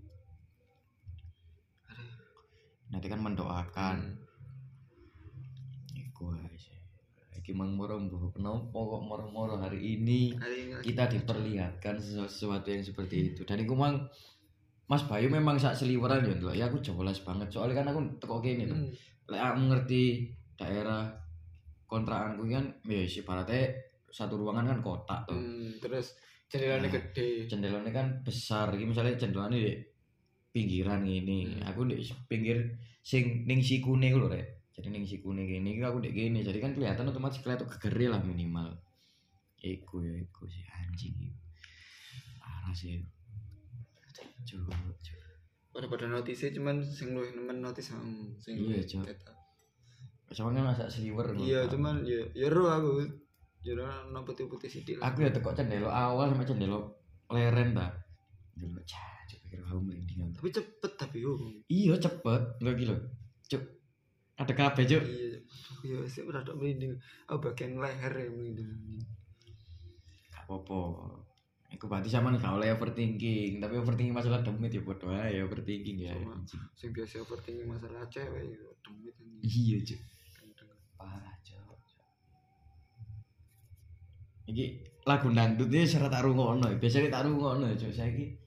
niate 2.91 3.07
kan 3.07 3.23
mendoakan. 3.23 3.97
Hmm. 4.15 5.99
Iku 5.99 6.35
ae 6.35 6.55
sih. 7.51 7.57
Iki 7.57 7.59
mang 7.59 7.75
moro 7.75 7.99
mbah 7.99 8.31
kenapa 8.31 8.71
kok 8.79 9.01
moro-moro 9.03 9.59
hari 9.59 9.99
ini 9.99 10.31
ini 10.31 10.79
kita 10.79 11.11
diperlihatkan 11.11 11.99
sesu- 11.99 12.31
sesuatu 12.31 12.71
yang 12.71 12.79
seperti 12.79 13.35
itu. 13.35 13.43
Dan 13.43 13.67
iku 13.67 13.75
mang 13.75 14.07
Mas 14.87 15.03
Bayu 15.07 15.31
memang 15.31 15.55
sak 15.59 15.75
seliweran 15.75 16.23
ya. 16.23 16.51
Ya 16.55 16.65
aku 16.67 16.79
jelas 16.79 17.23
banget. 17.23 17.47
Soalnya 17.51 17.83
kan 17.83 17.95
aku 17.95 17.99
teko 18.19 18.43
kene 18.43 18.67
to. 18.67 18.75
Hmm. 18.75 18.91
Lek 19.31 19.39
aku 19.39 19.59
ngerti 19.71 20.03
daerah 20.55 21.11
kontrakanku 21.87 22.47
kan 22.47 22.71
ya 22.87 23.03
si 23.07 23.23
ibaratnya 23.23 23.71
satu 24.11 24.35
ruangan 24.35 24.67
kan 24.67 24.79
kotak 24.83 25.19
tuh. 25.27 25.35
Hmm, 25.39 25.79
terus 25.79 26.15
jendelanya 26.51 26.87
Nah. 26.87 26.91
gede. 26.91 27.47
Jendelanya 27.47 27.91
kan 27.91 28.07
besar. 28.27 28.71
Iki 28.75 28.83
misalnya 28.83 29.15
jendelanya 29.15 29.59
di 29.59 29.79
pinggiran 30.51 31.07
gini. 31.07 31.47
Hmm. 31.47 31.71
Aku 31.71 31.87
di 31.87 32.03
pinggir 32.27 32.75
sing 32.99 33.47
ning 33.47 33.63
sikune 33.63 34.11
ku 34.11 34.19
lho 34.19 34.27
rek. 34.27 34.60
Jadi 34.81 34.97
ning 34.97 35.05
sikune 35.05 35.45
gini 35.45 35.77
iki 35.77 35.85
aku 35.85 36.01
dek 36.01 36.09
gini. 36.09 36.41
Jadi 36.41 36.57
kan 36.57 36.73
kelihatan 36.73 37.05
otomatis 37.05 37.37
kelihatan 37.45 37.69
kegeri 37.69 38.09
lah 38.09 38.17
minimal. 38.25 38.73
Iku 39.61 40.01
ya 40.01 40.17
iku 40.17 40.49
sih 40.49 40.65
anjing 40.73 41.13
iku. 41.21 41.37
Parah 42.41 42.73
sih. 42.73 42.97
Cuk, 44.41 44.73
cuk. 44.73 45.21
Pada 45.69 45.85
pada 45.85 46.09
notisnya 46.09 46.49
cuman 46.57 46.81
sing 46.81 47.13
luwih 47.13 47.29
nemen 47.37 47.61
notis 47.61 47.93
hmm, 47.93 48.41
sing 48.41 48.57
Iya, 48.57 48.81
ketok. 48.81 49.37
Cuman 50.33 50.57
kan 50.57 50.73
masa 50.73 50.89
sliver 50.89 51.29
ngono. 51.29 51.45
Iya, 51.45 51.69
cuman 51.69 52.01
ya 52.01 52.25
ya 52.33 52.49
ro 52.49 52.65
aku. 52.65 53.05
Ya 53.61 53.77
ro 53.77 53.85
no 54.09 54.25
putih-putih 54.25 54.65
sithik 54.65 54.97
lah. 54.97 55.13
aku 55.13 55.21
ya 55.21 55.29
tekok 55.29 55.53
cendelo 55.53 55.93
awal 55.93 56.33
sama 56.33 56.41
cendelo 56.41 56.97
leren 57.29 57.77
ta. 57.77 57.93
Dulu 58.57 58.81
cah, 58.81 59.29
pikir 59.29 59.61
aku 59.61 59.77
merinding. 59.77 60.33
Tapi 60.33 60.49
cepet 60.49 60.91
tapi 60.97 61.21
yo. 61.21 61.37
Iya 61.69 62.01
cepet, 62.01 62.41
enggak 62.65 62.75
gitu. 62.81 62.95
Cuk. 63.53 63.80
Ada 64.41 64.53
kabeh, 64.57 64.83
Cuk. 64.89 65.03
Iya. 65.05 65.31
Aduh, 65.31 65.31
Ya 65.81 65.97
sih 66.05 66.21
udah 66.21 66.41
tak 66.45 66.53
merinding. 66.57 66.93
Oh 67.29 67.41
bagian 67.41 67.77
leher 67.81 68.13
ya 68.13 68.29
merinding. 68.29 68.69
Gak 70.29 70.45
apa-apa. 70.45 70.81
Iku 71.71 71.87
berarti 71.87 72.11
sama 72.11 72.35
gak 72.35 72.53
oleh 72.53 72.69
overthinking, 72.75 73.63
tapi 73.63 73.79
overthinking 73.79 74.13
masalah 74.13 74.43
demit 74.43 74.69
ya 74.75 74.83
bodoh 74.83 75.09
ae 75.09 75.41
overthinking 75.41 75.97
ya. 76.05 76.13
Sama. 76.13 76.37
Sing 76.77 76.89
biasa 76.93 77.25
overthinking 77.25 77.65
masalah 77.65 78.05
cewek 78.13 78.43
ya 78.53 78.61
demit 78.85 79.15
ini. 79.17 79.39
Iya, 79.41 79.77
Cuk. 79.89 79.99
Parah, 80.99 81.35
Cuk. 81.41 81.79
Iki 84.53 84.65
lagu 85.07 85.27
dangdutnya 85.33 85.81
secara 85.87 86.13
tak 86.13 86.29
rungokno. 86.29 86.67
Biasanya 86.77 87.09
tak 87.09 87.25
rungokno, 87.25 87.65
Cuk. 87.73 87.89
Saiki 87.89 88.37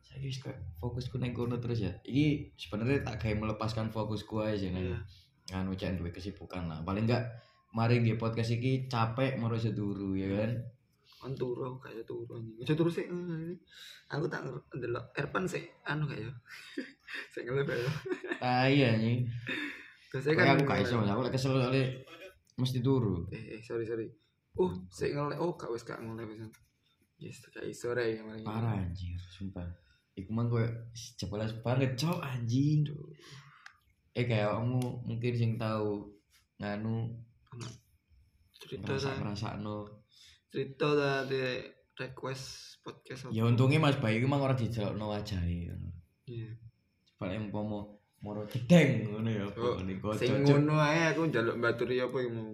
saiki 0.00 0.32
wis 0.32 0.40
fokusku 0.80 1.20
nang 1.20 1.36
kono 1.36 1.60
terus 1.60 1.84
ya. 1.84 1.92
Iki 2.00 2.56
sebenarnya 2.56 3.04
tak 3.04 3.20
kayak 3.20 3.44
melepaskan 3.44 3.92
fokusku 3.92 4.40
aja 4.40 4.56
sih 4.56 4.72
Iya. 4.72 5.04
Nganu 5.48 5.72
cek 5.74 5.98
duwe 6.00 6.10
kesibukan 6.12 6.68
lah. 6.68 6.80
Paling 6.84 7.08
enggak 7.08 7.24
mari 7.72 8.00
nggih 8.00 8.16
podcast 8.16 8.54
iki 8.56 8.88
capek 8.88 9.36
mau 9.40 9.52
seduru 9.56 10.16
ya 10.16 10.28
kan. 10.32 10.52
Kan 11.18 11.32
turu 11.34 11.80
kayak 11.82 12.06
turu 12.06 12.38
anjing. 12.38 12.62
Aja 12.62 12.74
turu 12.78 12.90
sih. 12.92 13.04
Aku 14.08 14.24
tak 14.30 14.46
ndelok 14.76 15.12
Erpan 15.16 15.44
sih 15.48 15.64
anu 15.88 16.06
kayak. 16.06 16.30
Sing 17.32 17.48
ngelep 17.48 17.68
ya. 17.68 17.90
Ah 18.38 18.66
iya. 18.70 18.94
Biasanya 20.08 20.34
Kayak 20.40 20.48
kan 20.48 20.56
aku 20.56 20.64
gak 20.64 20.80
iso, 20.88 20.94
aku 21.04 21.20
lek 21.20 21.34
kesel 21.36 21.52
soalnya 21.52 21.84
mesti 22.56 22.78
turu. 22.80 23.28
Eh, 23.28 23.58
eh 23.58 23.60
sorry 23.60 23.84
sorry. 23.84 24.08
Oh, 24.56 24.72
sik 24.88 25.12
ngelek. 25.12 25.36
Oh, 25.36 25.52
gak 25.54 25.68
wis 25.68 25.84
gak 25.84 26.00
ngelek 26.00 26.32
pisan. 26.32 26.50
Yes, 27.20 27.44
gak 27.50 27.66
iso 27.68 27.92
re 27.92 28.16
yang 28.16 28.30
paling. 28.30 28.46
Parah 28.46 28.78
anjir, 28.78 29.18
sumpah. 29.28 29.68
Iku 30.16 30.30
mah 30.32 30.48
koyo 30.48 30.66
jelas 30.94 31.52
banget, 31.60 31.94
cok 31.94 32.18
anjing. 32.24 32.88
Aduh, 32.88 33.10
Eh 34.18 34.26
kayak 34.26 34.50
kamu 34.50 34.82
mungkin 35.06 35.32
sing 35.38 35.50
tahu 35.54 36.10
nganu 36.58 37.06
Cerita 38.58 38.90
ngerasa 38.90 39.14
ta. 39.14 39.18
ngerasakno. 39.22 39.76
Cerita 40.50 40.86
ta 40.98 41.10
di 41.30 41.38
request 41.94 42.44
podcast 42.82 43.30
apa? 43.30 43.34
Ya 43.34 43.46
untungnya 43.46 43.78
Mas 43.78 43.94
Bayu 44.02 44.18
iki 44.18 44.26
mah 44.26 44.42
ora 44.42 44.58
dijelokno 44.58 45.06
wajahe 45.06 45.70
ngono. 45.70 45.90
Iya. 46.26 46.50
Coba 47.14 47.30
yang 47.30 47.54
pomo 47.54 48.02
moro 48.18 48.42
jedeng 48.50 49.06
ngono 49.14 49.30
ya 49.30 49.46
Oh. 49.54 49.78
Sing 50.18 50.42
ngono 50.42 50.82
ae 50.82 51.14
aku 51.14 51.30
njaluk 51.30 51.62
baturi 51.62 52.02
apa 52.02 52.18
yang 52.18 52.34
mau. 52.34 52.50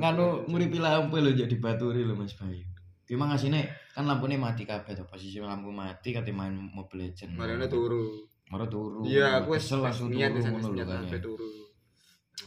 Nganu 0.00 0.48
nguripi 0.48 0.80
lampu 0.80 1.20
lho 1.20 1.36
jadi 1.36 1.56
baturi 1.60 2.08
lho 2.08 2.16
Mas 2.16 2.32
Bayu. 2.40 2.64
Gimana 3.04 3.36
ngasihne 3.36 3.68
kan 3.92 4.08
lampunya 4.08 4.40
mati 4.40 4.64
kabeh 4.64 4.96
to 4.96 5.04
posisi 5.04 5.40
lampu 5.40 5.68
mati 5.68 6.16
kate 6.16 6.32
main 6.32 6.56
Mobile 6.56 7.12
Legends. 7.12 7.36
Mariane 7.36 7.68
turu. 7.68 8.27
Maro 8.48 8.64
turu. 8.64 9.04
Iya, 9.04 9.44
aku 9.44 9.56
wis 9.56 9.68
langsung 9.76 10.08
niat 10.08 10.32
turu 10.32 10.40
wis 10.40 10.46
ngono 10.48 10.68
lho 10.72 10.84
kan. 10.88 11.04
sampe 11.04 11.16
ya. 11.20 11.20
turu. 11.20 11.52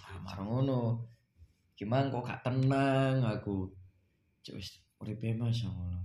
Ah, 0.02 0.18
Maro 0.26 0.44
ngono. 0.50 0.80
Gimana 1.78 2.10
kok 2.10 2.26
gak 2.26 2.42
tenang 2.42 3.16
aku. 3.22 3.70
Cuk 4.42 4.56
wis 4.58 4.82
uripe 4.98 5.38
Mas 5.38 5.62
ngono. 5.62 6.02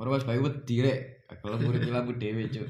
Maro 0.00 0.08
Mas 0.16 0.24
Bayu 0.24 0.40
wedi 0.48 0.76
rek. 0.80 1.28
Kalau 1.28 1.56
nguripi 1.60 1.92
lampu 1.92 2.16
dhewe 2.16 2.48
cuk. 2.48 2.68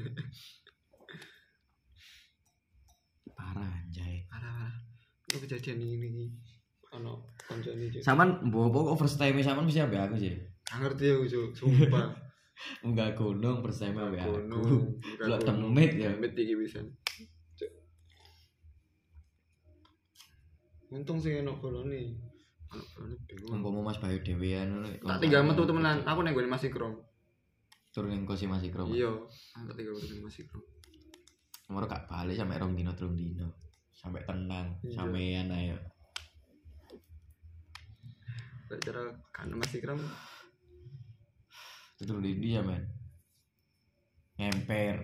Parah 3.31 3.71
anjay. 3.79 4.27
Parah-parah. 4.27 4.75
Itu 5.31 5.37
kejadian 5.39 5.79
ini. 5.79 6.27
Ono 6.99 7.31
kancane 7.39 7.87
Cuk. 7.87 8.03
Saman 8.03 8.51
mbok 8.51 8.91
kok 8.91 8.99
first 8.99 9.15
time 9.15 9.39
saman 9.39 9.63
mesti 9.63 9.79
ambek 9.79 10.11
aku 10.11 10.15
sih. 10.19 10.35
Ngerti 10.75 11.05
aku 11.15 11.23
Cuk, 11.31 11.49
sumpah. 11.55 12.11
Enggak 12.83 13.17
gunung 13.17 13.59
first 13.63 13.81
time 13.83 13.97
ambek 13.99 14.23
aku. 14.23 14.39
Gunung. 14.47 14.97
Delok 15.19 15.41
demit 15.43 15.91
ya. 15.97 16.11
Iki 16.15 16.53
pisan. 16.59 16.85
Cuk. 17.57 17.71
Untung 20.93 21.17
sih 21.19 21.41
enak 21.41 21.57
bolone 21.57 22.17
bingung. 23.29 23.61
Umpama 23.61 23.93
Mas 23.93 24.01
Bayu 24.01 24.21
dhewean 24.21 24.81
ngono. 24.81 24.87
Tak 25.01 25.19
tinggal 25.21 25.45
metu 25.45 25.65
temenan. 25.65 26.01
Aku 26.05 26.21
neng 26.21 26.33
gue 26.33 26.45
masih 26.45 26.73
krom. 26.73 26.97
Turun 27.93 28.09
ning 28.09 28.25
kosi 28.25 28.49
Mas 28.49 28.65
Ikro. 28.65 28.89
Iya, 28.89 29.13
tak 29.53 29.77
tinggal 29.77 29.93
metu 29.93 30.17
masih 30.25 30.49
krom. 30.49 30.65
semua 31.63 31.87
gak 31.87 32.05
balik 32.11 32.35
sampai 32.35 32.59
rong 32.59 32.75
dino 32.75 32.91
telung 32.91 33.15
dino 33.15 33.55
sampai 33.95 34.19
tenang 34.27 34.77
Iya. 34.83 34.93
sampean 34.99 35.47
ayo 35.49 35.77
cara 38.83 39.05
kan 39.31 39.47
Mas 39.53 39.69
Ikram 39.73 40.01
telung 42.03 42.21
dino 42.21 42.43
ya 42.45 42.61
men 42.61 42.83
ngemper 44.35 44.95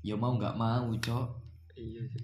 ya 0.00 0.14
mau 0.14 0.36
nggak 0.36 0.54
mau 0.54 0.92
cok 0.94 1.26
iya 1.74 2.02
sih. 2.04 2.20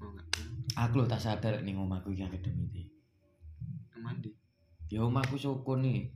Mau 0.00 0.10
enggak? 0.10 0.26
aku 0.74 0.94
loh 0.98 1.06
tak 1.06 1.20
sadar 1.20 1.60
nih 1.60 1.76
omahku 1.76 2.10
iki 2.10 2.24
akademi 2.24 2.64
iki 2.66 2.84
Nang 3.92 4.00
mandi. 4.02 4.30
ya 4.88 5.04
omahku 5.04 5.36
sukun 5.36 5.84
nih 5.84 6.08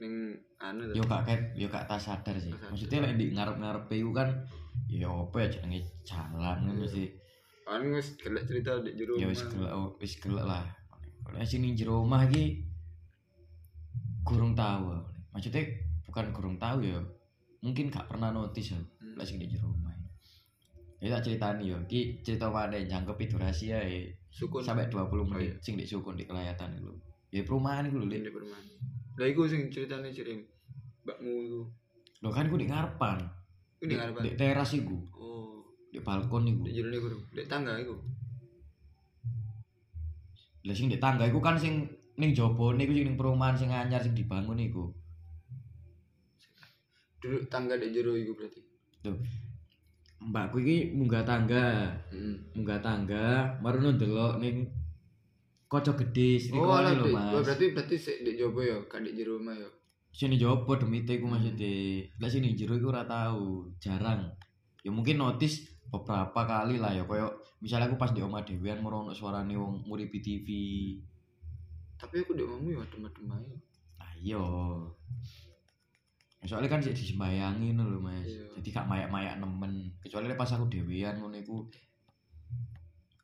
Ning 0.00 0.34
anu 0.58 0.90
yo 0.90 1.04
gak 1.04 1.22
ket 1.22 1.40
yo 1.54 1.68
gak 1.68 1.86
tak 1.86 2.00
sadar 2.00 2.34
sih 2.34 2.50
sadar. 2.50 2.72
maksudnya 2.72 2.98
lek 3.04 3.14
di 3.14 3.26
ngarep-ngarep 3.30 3.84
iku 3.92 4.10
kan 4.10 4.28
ya 4.90 5.06
apa 5.06 5.36
ya 5.38 5.48
jenenge 5.52 5.80
jalan 6.02 6.34
kan 6.40 6.58
Iya. 6.66 6.80
mesti 6.80 7.04
Kan 7.64 7.80
wis 7.88 8.08
gelek 8.18 8.44
cerita 8.44 8.76
di 8.80 8.92
jero. 8.92 9.16
ya 9.16 9.24
wis 9.24 9.40
gelek 9.46 9.70
oh, 9.70 9.94
wis 9.96 10.16
gelek 10.18 10.42
lah 10.42 10.64
Nek 11.30 11.46
sini 11.46 11.72
jero 11.72 12.02
omah 12.02 12.26
iki 12.26 12.64
kurang 14.22 14.52
tahu 14.52 14.96
maksudnya 15.34 15.62
bukan 16.06 16.30
kurang 16.30 16.56
tahu 16.56 16.80
ya 16.80 17.02
mungkin 17.60 17.90
gak 17.90 18.06
pernah 18.06 18.30
notice 18.30 18.72
ya 18.72 18.80
Hmm. 19.02 19.18
sing 19.20 19.38
di 19.38 19.46
jero 19.46 19.68
omah 19.68 19.94
ya 20.98 21.10
tak 21.12 21.22
ceritani 21.22 21.68
yo 21.68 21.78
iki 21.84 22.22
cerita 22.22 22.48
mana 22.48 22.74
jangkep 22.74 23.18
durasi 23.28 23.70
ya 23.70 23.78
Sukun. 24.30 24.64
sampai 24.64 24.88
20 24.88 24.98
Oh, 25.06 25.22
menit 25.22 25.54
iya. 25.54 25.54
sing 25.60 25.74
di 25.76 25.84
sukun 25.84 26.14
di 26.14 26.24
kelayatan 26.24 26.74
itu 26.74 26.90
ya 27.30 27.42
perumahan 27.42 27.86
itu 27.86 27.94
lho 27.94 28.06
di 28.06 28.26
perumahan. 28.26 28.64
Lah 29.14 29.26
iku 29.28 29.46
sing 29.46 29.70
ceritane 29.70 30.10
Cirim. 30.10 30.42
Mbakmu 31.04 31.30
iku. 31.46 31.60
lho 32.22 32.30
kan 32.30 32.48
ku 32.48 32.56
di 32.56 32.66
ngarepan 32.66 33.18
di 33.78 33.94
ngarepan. 33.94 34.22
di 34.24 34.30
teras 34.34 34.70
iku 34.72 34.96
Oh, 35.14 35.62
di 35.92 36.00
balkon 36.00 36.48
iku 36.48 36.62
di 36.66 36.72
jero 36.74 36.90
iku. 36.90 37.06
Di 37.30 37.46
tangga 37.46 37.76
iku. 37.76 37.94
Lah 40.64 40.74
sing 40.74 40.88
di 40.88 40.96
tangga 40.96 41.28
iku 41.28 41.38
kan 41.38 41.54
sing 41.54 41.84
ning 42.16 42.30
jaba 42.32 42.72
niku 42.72 42.90
sing 42.90 43.04
ning 43.12 43.16
perumahan 43.20 43.54
sing 43.54 43.68
anyar 43.70 44.00
sing 44.00 44.16
dibangun 44.16 44.58
iku. 44.58 44.88
Duduk 47.24 47.48
tangga 47.48 47.80
di 47.80 47.88
jero 47.88 48.12
iku 48.12 48.36
berarti. 48.36 48.60
Mbakku 50.20 50.56
iki 50.60 50.92
munggah 50.92 51.24
tangga, 51.24 51.88
Heeh. 52.12 52.36
munggah 52.52 52.80
tangga, 52.80 53.48
marono 53.60 53.92
ndelok 53.92 54.40
ning 54.40 54.68
kaca 55.64 55.96
gedhe 55.96 56.36
sing 56.36 56.52
Oh, 56.56 56.68
lho 56.70 57.00
di- 57.00 57.12
oh, 57.12 57.16
Mas. 57.16 57.44
berarti 57.44 57.72
berarti 57.72 57.96
sik 57.96 58.16
di 58.24 58.36
jopo 58.36 58.60
ya, 58.60 58.76
kan 58.88 59.00
di 59.00 59.12
jero 59.12 59.40
omah 59.40 59.56
ya. 59.56 59.68
Sini 60.12 60.36
jaba 60.36 60.76
demite 60.76 61.16
iku 61.16 61.26
maksudnya. 61.26 61.72
Lah 62.20 62.28
sini 62.28 62.52
jero 62.54 62.76
iku 62.76 62.88
ora 62.88 63.02
tau, 63.04 63.68
jarang. 63.80 64.30
Ya 64.84 64.92
mungkin 64.92 65.16
notice 65.16 65.64
beberapa 65.88 66.44
kali 66.44 66.76
lah 66.76 66.92
ya 66.92 67.04
koyo 67.04 67.28
misalnya 67.60 67.88
aku 67.88 67.96
pas 67.96 68.12
di 68.12 68.20
omah 68.20 68.44
dhewean 68.44 68.80
moro 68.80 69.00
ono 69.00 69.12
suarane 69.12 69.56
wong 69.56 69.84
nguripi 69.84 70.20
TV. 70.20 70.48
Tapi 71.96 72.20
aku 72.20 72.32
di 72.32 72.44
omahmu 72.44 72.68
ya 72.70 72.80
adem-adem 72.80 73.28
ae. 73.32 73.52
Iya. 74.20 74.40
Soalnya 76.44 76.68
kan 76.76 76.80
sih 76.84 76.92
disembayangi 76.92 77.72
ngono 77.72 77.88
lho 77.88 78.00
Mas. 78.04 78.28
Iya. 78.28 78.44
Jadi 78.60 78.68
gak 78.68 78.88
mayak-mayak 78.88 79.40
nemen. 79.40 79.96
Kecuali 80.04 80.28
pas 80.36 80.52
aku 80.52 80.68
dhewean 80.68 81.16
ngono 81.16 81.36
iku 81.40 81.64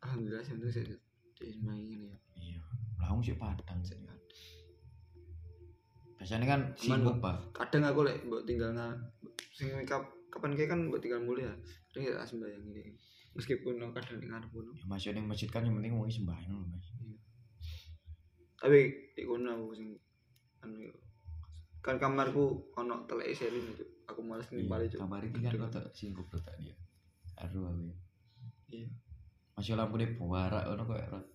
Alhamdulillah 0.00 0.40
sih 0.40 0.56
untuk 0.56 0.72
sik 0.72 0.88
di 1.36 1.60
main 1.60 2.08
ya. 2.08 2.16
iya. 2.40 2.60
Lah 2.96 3.12
wong 3.12 3.20
sik 3.20 3.36
padang 3.36 3.84
sih. 3.84 4.00
Kan. 4.00 4.18
Biasanya 6.16 6.46
kan 6.48 6.60
sibuk, 6.76 7.20
Pak. 7.20 7.52
Kadang 7.56 7.84
aku 7.84 8.08
lek 8.08 8.24
mbok 8.24 8.44
tinggal 8.48 8.72
nga 8.76 8.96
sing 9.52 9.72
kap, 9.84 10.04
kapan 10.32 10.56
kayak 10.56 10.72
kan 10.72 10.88
mbok 10.88 11.00
tinggal 11.04 11.20
mulai 11.20 11.48
ya. 11.48 11.54
Kadang 11.92 12.02
ya 12.08 12.24
sembayang 12.24 12.64
iki. 12.72 12.92
Meskipun 13.36 13.76
aku 13.84 13.92
kadang 14.00 14.24
ngarep 14.24 14.50
ngono. 14.52 14.72
Ya 14.76 14.84
Mas 14.88 15.04
yo 15.04 15.12
ning 15.12 15.28
masjid 15.28 15.48
kan 15.52 15.64
yang 15.64 15.76
penting 15.76 15.92
wong 15.96 16.08
sembahyang 16.08 16.56
lho 16.56 16.64
Mas. 16.64 16.86
Tapi 18.60 18.80
di 19.12 19.22
kono 19.28 19.48
aku 19.52 19.76
sing 19.76 19.88
anu. 20.64 20.88
Kan 21.80 21.96
kamarku 21.96 22.44
ono 22.74 23.04
telek 23.04 23.32
selin 23.32 23.64
itu. 23.66 23.84
Aku 24.04 24.20
males 24.20 24.44
nimpali 24.50 24.84
Iya, 24.86 24.98
cuk. 24.98 25.00
kamar 25.06 25.22
iki 25.22 25.38
kan 25.38 25.52
kok 25.70 25.86
singkup 25.94 26.26
lho 26.28 26.38
tak 26.42 26.54
dia. 26.58 26.74
Aduh 27.40 27.64
aku. 27.64 27.82
ya. 27.82 27.94
Iya. 28.70 28.88
Masih 29.54 29.74
lampu 29.74 29.96
deh 29.96 30.10
buarak 30.14 30.66
ngono 30.66 30.82
kok. 30.84 30.98
Rot. 31.08 31.26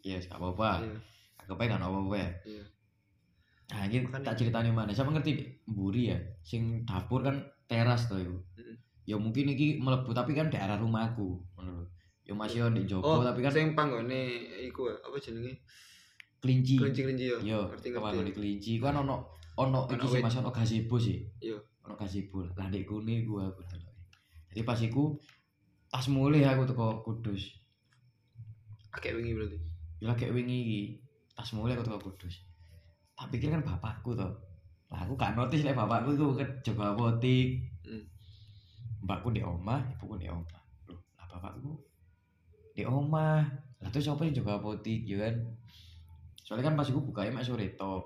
Iya, 0.00 0.16
gak 0.22 0.38
apa-apa. 0.38 0.70
Iya. 0.86 0.96
Aku 1.44 1.52
pengen 1.54 1.76
kan 1.76 1.84
apa-apa 1.84 2.14
ya. 2.16 2.30
Iya. 2.46 2.64
Nah, 3.66 3.82
ini 3.84 4.06
tak 4.22 4.38
ceritanya 4.38 4.70
mana? 4.70 4.94
Siapa 4.94 5.10
ngerti 5.10 5.32
mburi 5.66 6.14
ya? 6.14 6.18
Sing 6.40 6.86
dapur 6.86 7.26
kan 7.26 7.42
teras 7.66 8.06
tuh 8.06 8.22
iku. 8.22 8.38
Mm-mm. 8.54 8.76
Ya 9.02 9.18
mungkin 9.18 9.50
iki 9.50 9.82
melebu 9.82 10.14
tapi 10.14 10.32
kan 10.32 10.46
di 10.46 10.54
arah 10.54 10.78
rumahku, 10.78 11.42
lho. 11.58 11.90
Ya 12.22 12.34
masih 12.34 12.62
yo 12.62 12.66
di 12.70 12.86
Oh, 12.94 13.02
jopo 13.02 13.22
tapi 13.22 13.38
kan 13.38 13.50
sing 13.50 13.74
panggone 13.74 14.30
iku 14.62 14.90
ya, 14.90 14.94
apa 15.02 15.14
jenenge? 15.18 15.62
kelinci. 16.38 16.78
Kelinci-kelinci 16.78 17.24
ya. 17.26 17.38
Yo, 17.42 17.60
ngerti 17.66 17.90
kewangun 17.90 18.22
di 18.22 18.30
ngerti. 18.30 18.34
kelinci 18.38 18.72
kan 18.78 18.94
ono 18.96 19.34
ono 19.56 19.88
sing 19.88 20.00
wit. 20.12 20.22
masuk 20.24 20.40
ono 20.44 20.52
gazebo 20.52 20.96
sih. 21.00 21.18
Iya. 21.40 21.56
Ono 21.88 21.94
gazebo. 21.96 22.44
Lah 22.56 22.68
ndek 22.68 22.84
kune 22.84 23.24
gua 23.24 23.48
aku. 23.48 23.64
Jadi 24.52 24.62
pas 24.64 24.80
iku 24.80 25.16
pas 25.88 26.04
mulai 26.12 26.44
aku 26.44 26.68
teko 26.68 27.00
Kudus. 27.04 27.56
Akeh 28.92 29.16
wingi 29.16 29.32
berarti. 29.32 29.58
Ya 30.00 30.12
kayak 30.12 30.32
wingi 30.36 30.56
iki. 30.64 30.80
Pas 31.32 31.48
mulai 31.56 31.76
aku 31.76 31.88
teko 31.88 32.00
Kudus. 32.12 32.44
Tak 33.16 33.32
pikir 33.32 33.48
kan 33.48 33.64
bapakku 33.64 34.12
toh. 34.12 34.32
Lah 34.92 35.02
aku 35.02 35.16
gak 35.16 35.34
notice 35.34 35.64
lek 35.64 35.76
bapakku 35.76 36.14
iku 36.16 36.36
kan 36.36 36.48
jaga 36.60 36.92
apotik. 36.92 37.64
Hmm. 37.84 38.04
Mbakku 39.04 39.32
di 39.32 39.40
omah, 39.40 39.80
ibuku 39.96 40.18
di 40.20 40.28
omah. 40.28 40.62
Loh, 40.88 41.00
lah 41.16 41.26
bapakku 41.32 41.72
di 42.76 42.84
omah. 42.84 43.40
Lah 43.80 43.88
terus 43.88 44.04
siapa 44.08 44.28
yang 44.28 44.36
jaga 44.36 44.60
apotik 44.60 45.00
ya 45.08 45.16
kan? 45.24 45.34
Soalnya 46.44 46.70
kan 46.70 46.74
pas 46.78 46.88
iku 46.88 47.00
bukanya 47.02 47.40
mek 47.40 47.44
sore 47.48 47.72
tok. 47.74 48.04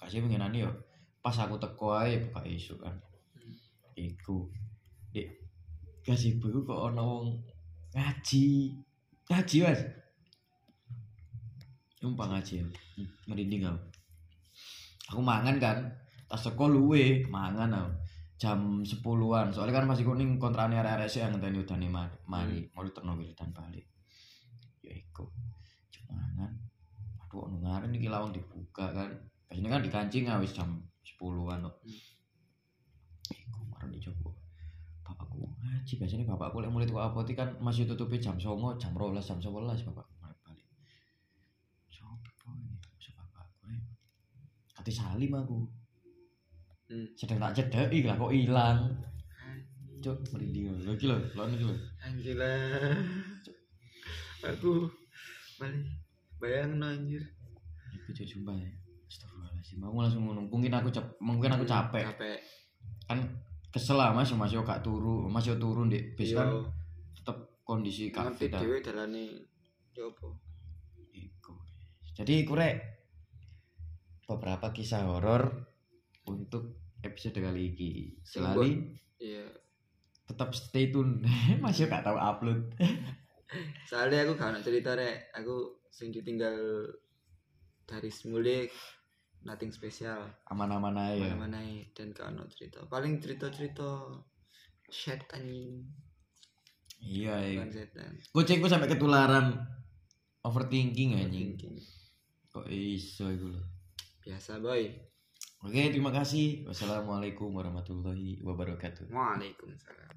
Kasih 0.00 0.24
pengenane 0.24 0.64
yo 0.64 0.72
pas 1.20 1.36
aku 1.36 1.60
teko 1.60 2.00
ae 2.00 2.16
buka 2.24 2.40
isu 2.48 2.80
kan. 2.80 2.96
Hmm. 3.36 3.54
Iku. 3.94 4.48
Dek 5.12 5.28
kasih 6.00 6.40
iku 6.40 6.64
kok 6.64 6.90
ono 6.90 7.02
wong 7.04 7.26
ngaji. 7.92 8.72
Ngaji, 9.30 9.56
Mas. 9.62 9.80
Numpang 12.02 12.34
ngaji 12.34 12.52
ya. 12.58 12.64
Hmm, 12.66 13.08
Merinding 13.30 13.62
aku. 13.68 13.80
Aku 15.14 15.20
mangan 15.22 15.56
kan. 15.60 15.78
Tas 16.26 16.42
teko 16.42 16.66
luwe, 16.66 17.22
mangan 17.28 17.70
aku. 17.70 17.92
Jam 18.40 18.80
10-an. 18.80 19.52
Soalnya 19.52 19.84
kan 19.84 19.86
masih 19.86 20.08
kuning 20.08 20.40
kontrane 20.40 20.80
arek-arek 20.80 21.12
sih 21.12 21.20
yang 21.20 21.36
ngenteni 21.36 21.60
udane 21.60 21.86
mari. 21.92 22.16
Mari, 22.24 22.58
mau 22.72 22.88
terno 22.88 23.12
wiridan 23.14 23.52
balik. 23.52 23.84
Ya 24.80 24.96
iku. 24.96 25.28
Cuma 25.92 26.16
mangan. 26.16 26.52
Aduh, 27.20 27.46
ono 27.46 27.56
ngaren 27.60 27.92
iki 27.92 28.08
lawang 28.08 28.32
dibuka 28.32 28.88
kan. 28.96 29.29
Biasanya 29.50 29.70
kan 29.74 29.82
dikancing 29.82 30.24
ah, 30.30 30.38
wis 30.38 30.54
jam 30.54 30.78
10-an 31.02 31.66
kok. 31.66 31.76
Iku 33.34 33.60
marang 33.66 33.90
dicoba. 33.90 34.30
Bapakku 35.02 35.42
ngaji 35.42 35.92
biasanya 35.98 36.24
bapakku 36.30 36.62
lek 36.62 36.70
mulai 36.70 36.86
tuku 36.86 37.02
apotik 37.02 37.34
kan 37.34 37.58
masih 37.58 37.82
tutupi 37.82 38.22
jam 38.22 38.38
09.00, 38.38 38.78
jam 38.78 38.94
12, 38.94 39.18
jam 39.26 39.38
11 39.42 39.90
bapakku 39.90 40.12
mulai 40.22 40.38
balik. 40.46 40.66
Sopo 41.90 42.54
ini? 42.54 42.78
Masa 42.78 43.10
bapakku 43.18 43.62
eh. 43.74 43.82
Kati 44.78 44.92
salim 44.94 45.34
aku. 45.34 45.66
Hmm. 46.86 47.06
Sedang 47.18 47.42
tak 47.42 47.58
cedeki 47.58 48.06
lah 48.06 48.14
kok 48.14 48.30
ilang. 48.30 48.78
Anjing. 49.42 49.98
Cuk, 49.98 50.18
merinding 50.30 50.78
lho. 50.78 50.94
Iki 50.94 51.06
lho, 51.10 51.18
lho 51.34 51.42
niki 51.50 51.64
lho. 51.66 51.76
Anjir 52.06 52.34
lah. 52.38 52.94
Aku 54.46 54.86
balik 55.58 55.90
bayang 56.38 56.78
anjir. 56.78 57.26
Cuk 58.14 58.30
sumpah 58.30 58.54
ya. 58.54 58.79
Astagfirullahaladzim. 59.60 59.84
Aku 59.84 59.96
langsung 60.00 60.22
ngono. 60.26 60.40
Mungkin 60.48 60.72
aku 60.72 60.88
cap 60.88 61.06
mungkin 61.20 61.50
aku 61.52 61.64
capek. 61.68 62.04
Capek. 62.16 62.38
Kan 63.06 63.18
kesel 63.70 64.00
lah 64.00 64.10
Mas, 64.16 64.32
Mas 64.34 64.50
yo 64.50 64.64
gak 64.64 64.82
turu, 64.82 65.28
Mas 65.28 65.46
yo 65.46 65.54
turun 65.60 65.92
di 65.92 66.00
bis 66.16 66.34
kan 66.34 66.64
tetep 67.14 67.36
kondisi 67.62 68.10
kafe 68.10 68.50
dah. 68.50 68.58
dhewe 68.58 68.82
dalane 68.82 69.46
yo 69.94 70.10
apa? 70.10 70.28
Iku. 71.14 71.54
Jadi 72.16 72.42
kurek 72.42 72.74
beberapa 74.26 74.70
kisah 74.72 75.06
horor 75.06 75.70
untuk 76.26 76.94
episode 77.02 77.38
kali 77.38 77.74
ini. 77.74 77.90
Selalu 78.22 78.96
Iya. 79.20 79.46
tetap 80.24 80.54
stay 80.56 80.88
tune. 80.88 81.20
Masih 81.64 81.86
gak 81.86 82.06
tahu 82.06 82.16
upload. 82.16 82.72
Soalnya 83.90 84.24
aku 84.24 84.38
gak 84.38 84.54
nak 84.54 84.62
cerita 84.62 84.94
rek, 84.94 85.34
aku 85.34 85.82
sing 85.90 86.14
ditinggal 86.14 86.54
dari 87.82 88.06
semule 88.06 88.70
nothing 89.44 89.72
spesial. 89.72 90.20
Aman-aman 90.48 90.96
aja. 90.96 91.32
Mana-mana 91.32 91.60
dan 91.96 92.12
gak 92.12 92.32
ono 92.32 92.44
cerita. 92.52 92.84
Paling 92.86 93.20
cerita-cerita 93.20 94.10
setan 94.90 95.44
Iya, 97.00 97.34
iya. 97.48 97.64
bukan 97.64 97.72
setan. 97.72 98.12
Kucingku 98.28 98.68
sampai 98.68 98.92
ketularan 98.92 99.56
overthinking 100.44 101.16
anjing. 101.16 101.56
Kok 102.52 102.68
iso 102.68 103.30
iku 103.32 103.56
lho. 103.56 103.62
Biasa 104.20 104.60
boy. 104.60 104.84
Oke, 105.64 105.92
terima 105.92 106.12
kasih. 106.12 106.64
Wassalamualaikum 106.68 107.52
warahmatullahi 107.52 108.40
wabarakatuh. 108.44 109.08
Waalaikumsalam. 109.12 110.12